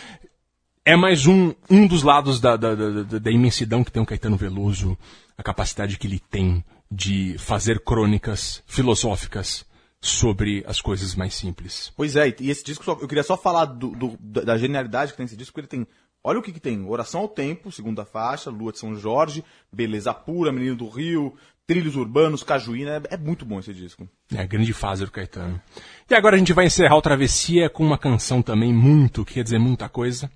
É 0.89 0.95
mais 0.95 1.27
um, 1.27 1.53
um 1.69 1.85
dos 1.85 2.01
lados 2.01 2.39
da, 2.41 2.57
da, 2.57 2.73
da, 2.73 3.19
da- 3.19 3.31
imensidão 3.31 3.83
que 3.83 3.91
tem 3.91 4.01
o 4.01 4.05
Caetano 4.05 4.35
Veloso, 4.35 4.97
a 5.37 5.43
capacidade 5.43 5.99
que 5.99 6.07
ele 6.07 6.17
tem 6.19 6.63
de 6.91 7.35
fazer 7.37 7.79
crônicas 7.81 8.63
filosóficas 8.65 9.63
sobre 10.01 10.63
as 10.67 10.81
coisas 10.81 11.13
mais 11.13 11.35
simples. 11.35 11.93
Pois 11.95 12.15
é, 12.15 12.33
e 12.39 12.49
esse 12.49 12.63
disco, 12.63 12.83
só- 12.83 12.97
eu 12.99 13.07
queria 13.07 13.21
só 13.21 13.37
falar 13.37 13.65
do, 13.65 13.89
do- 13.91 14.17
da 14.19 14.41
da 14.41 14.57
genialidade 14.57 15.11
que 15.11 15.17
tem 15.17 15.27
esse 15.27 15.37
disco, 15.37 15.53
porque 15.53 15.75
ele 15.75 15.85
tem, 15.85 15.93
olha 16.23 16.39
o 16.39 16.41
que 16.41 16.51
que 16.51 16.59
tem, 16.59 16.83
Oração 16.87 17.21
ao 17.21 17.27
Tempo, 17.27 17.71
segunda 17.71 18.03
faixa, 18.03 18.49
Lua 18.49 18.71
de 18.71 18.79
São 18.79 18.95
Jorge, 18.95 19.43
Beleza 19.71 20.11
Pura, 20.11 20.51
Menino 20.51 20.75
do 20.75 20.89
Rio, 20.89 21.35
Trilhos 21.67 21.95
Urbanos, 21.97 22.41
Cajuína, 22.41 23.03
é, 23.11 23.13
é 23.13 23.17
muito 23.17 23.45
bom 23.45 23.59
esse 23.59 23.75
disco. 23.75 24.09
É 24.33 24.41
a 24.41 24.45
grande 24.47 24.73
fase 24.73 25.05
do 25.05 25.11
Caetano. 25.11 25.61
E 26.09 26.15
agora 26.15 26.35
a 26.35 26.39
gente 26.39 26.51
vai 26.53 26.65
encerrar 26.65 26.95
o 26.97 27.01
Travessia 27.01 27.69
com 27.69 27.85
uma 27.85 27.97
canção 27.99 28.41
também 28.41 28.73
muito, 28.73 29.23
que 29.23 29.35
quer 29.35 29.43
dizer 29.43 29.59
muita 29.59 29.87
coisa. 29.87 30.31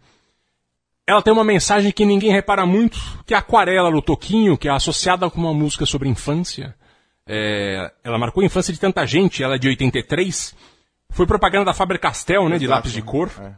Ela 1.06 1.22
tem 1.22 1.34
uma 1.34 1.44
mensagem 1.44 1.92
que 1.92 2.06
ninguém 2.06 2.32
repara 2.32 2.66
muito, 2.66 2.98
que 3.26 3.34
é 3.34 3.38
a 3.38 3.40
Aquarela 3.40 3.92
do 3.92 4.02
Toquinho, 4.02 4.58
que 4.58 4.70
é 4.70 4.72
associada 4.72 5.30
com 5.30 5.40
uma 5.40 5.54
música 5.54 5.86
sobre 5.86 6.08
infância. 6.08 6.76
É, 7.28 7.92
ela 8.04 8.18
marcou 8.18 8.42
a 8.42 8.46
infância 8.46 8.74
de 8.74 8.80
tanta 8.80 9.06
gente, 9.06 9.44
ela 9.44 9.56
é 9.56 9.58
de 9.58 9.68
83. 9.68 10.56
Foi 11.10 11.26
propaganda 11.26 11.66
da 11.66 11.74
Faber-Castell, 11.74 12.48
né, 12.48 12.58
de 12.58 12.66
Exato, 12.66 12.78
lápis 12.78 12.94
de 12.94 13.02
cor. 13.02 13.32
é. 13.40 13.54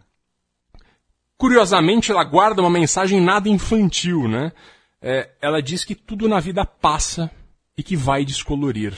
Curiosamente, 1.38 2.12
ela 2.12 2.24
guarda 2.24 2.62
uma 2.62 2.70
mensagem 2.70 3.20
nada 3.20 3.50
infantil, 3.50 4.26
né? 4.28 4.54
É, 5.02 5.30
ela 5.42 5.62
diz 5.62 5.84
que 5.84 5.94
tudo 5.94 6.30
na 6.30 6.40
vida 6.40 6.66
passa 6.66 7.30
e 7.78 7.84
que 7.84 7.96
vai 7.96 8.24
descolorir. 8.24 8.94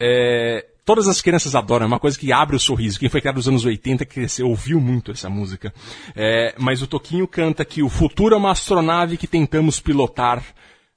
É, 0.00 0.66
todas 0.84 1.08
as 1.08 1.20
crianças 1.20 1.54
adoram, 1.54 1.84
é 1.84 1.86
uma 1.86 1.98
coisa 1.98 2.18
que 2.18 2.32
abre 2.32 2.56
o 2.56 2.60
sorriso. 2.60 2.98
Quem 2.98 3.08
foi 3.08 3.20
criado 3.20 3.36
nos 3.36 3.48
anos 3.48 3.64
80 3.64 4.04
cresceu, 4.04 4.48
ouviu 4.48 4.80
muito 4.80 5.10
essa 5.10 5.30
música. 5.30 5.72
É, 6.14 6.54
mas 6.58 6.82
o 6.82 6.86
Toquinho 6.86 7.26
canta 7.26 7.64
que 7.64 7.82
o 7.82 7.88
futuro 7.88 8.34
é 8.34 8.38
uma 8.38 8.50
astronave 8.50 9.16
que 9.16 9.26
tentamos 9.26 9.80
pilotar. 9.80 10.42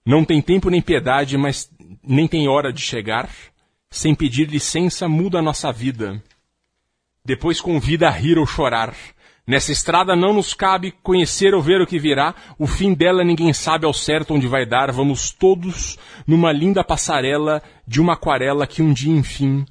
Não 0.05 0.23
tem 0.25 0.41
tempo 0.41 0.69
nem 0.69 0.81
piedade, 0.81 1.38
mas 1.38 1.69
nem 2.03 2.27
tem 2.27 2.47
hora 2.47 2.71
de 2.71 2.81
chegar. 2.81 3.29
Sem 3.89 4.13
pedir 4.13 4.49
licença, 4.49 5.07
muda 5.07 5.39
a 5.39 5.41
nossa 5.41 5.71
vida. 5.71 6.21
Depois 7.23 7.61
convida 7.61 8.07
a 8.07 8.11
rir 8.11 8.38
ou 8.38 8.45
chorar. 8.45 8.93
Nessa 9.45 9.71
estrada 9.71 10.13
não 10.13 10.33
nos 10.33 10.53
cabe 10.53 10.91
conhecer 11.01 11.53
ou 11.53 11.61
ver 11.61 11.79
o 11.79 11.88
que 11.88 11.97
virá. 11.97 12.35
O 12.59 12.67
fim 12.67 12.93
dela 12.93 13.23
ninguém 13.23 13.53
sabe 13.53 13.85
ao 13.85 13.93
certo 13.93 14.33
onde 14.33 14.45
vai 14.45 14.65
dar. 14.65 14.91
Vamos 14.91 15.31
todos 15.31 15.97
numa 16.27 16.51
linda 16.51 16.83
passarela 16.83 17.63
de 17.88 18.01
uma 18.01 18.13
aquarela 18.13 18.67
que 18.67 18.81
um 18.81 18.91
dia, 18.91 19.13
enfim, 19.13 19.65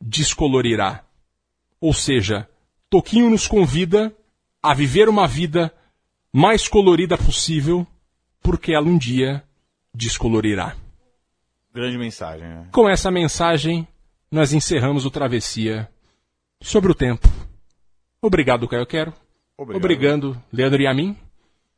descolorirá. 0.00 1.04
Ou 1.80 1.92
seja, 1.92 2.48
Toquinho 2.88 3.30
nos 3.30 3.46
convida 3.46 4.14
a 4.62 4.74
viver 4.74 5.08
uma 5.08 5.26
vida 5.26 5.72
mais 6.32 6.68
colorida 6.68 7.16
possível, 7.16 7.86
porque 8.40 8.72
ela 8.72 8.86
um 8.86 8.98
dia 8.98 9.42
descolorirá. 9.94 10.76
Grande 11.72 11.98
mensagem, 11.98 12.48
né? 12.48 12.68
Com 12.72 12.88
essa 12.88 13.10
mensagem, 13.10 13.86
nós 14.30 14.52
encerramos 14.52 15.06
o 15.06 15.10
Travessia 15.10 15.88
sobre 16.60 16.90
o 16.90 16.94
tempo. 16.94 17.28
Obrigado, 18.20 18.68
Caio 18.68 18.86
Quero. 18.86 19.14
Obrigado. 19.56 19.84
Obrigado, 19.84 20.42
Leandro 20.52 20.82
e 20.82 20.86
a 20.86 20.94
mim. 20.94 21.16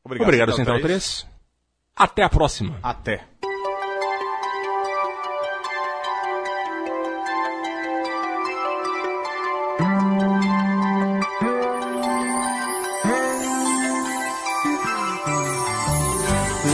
Obrigado, 0.05 0.29
Obrigado, 0.29 0.53
Central 0.53 0.77
Central 0.77 0.81
3. 0.81 1.27
Até 1.95 2.23
a 2.23 2.29
próxima. 2.29 2.79
Até. 2.83 3.32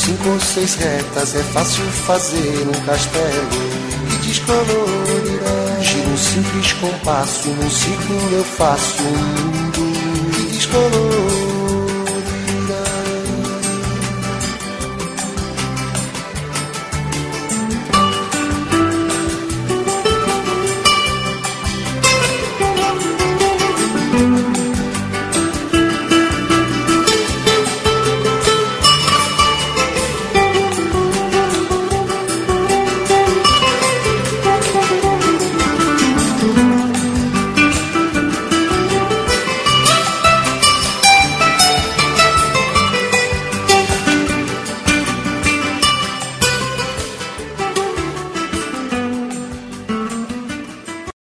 E 0.00 0.02
cinco 0.02 0.30
ou 0.30 0.40
seis 0.40 0.76
retas 0.76 1.34
é 1.34 1.42
fácil 1.42 1.84
fazer 1.84 2.66
um 2.66 2.86
castelo 2.86 3.48
que 4.08 4.28
descolorirá. 4.28 5.78
Giro 5.82 6.08
um 6.08 6.16
simples 6.16 6.72
compasso, 6.72 7.50
num 7.50 7.70
ciclo 7.70 8.16
eu 8.32 8.42
faço 8.42 9.02
um 9.02 9.12
mundo 9.12 10.32
que 10.32 10.56
descolorirá. 10.56 11.49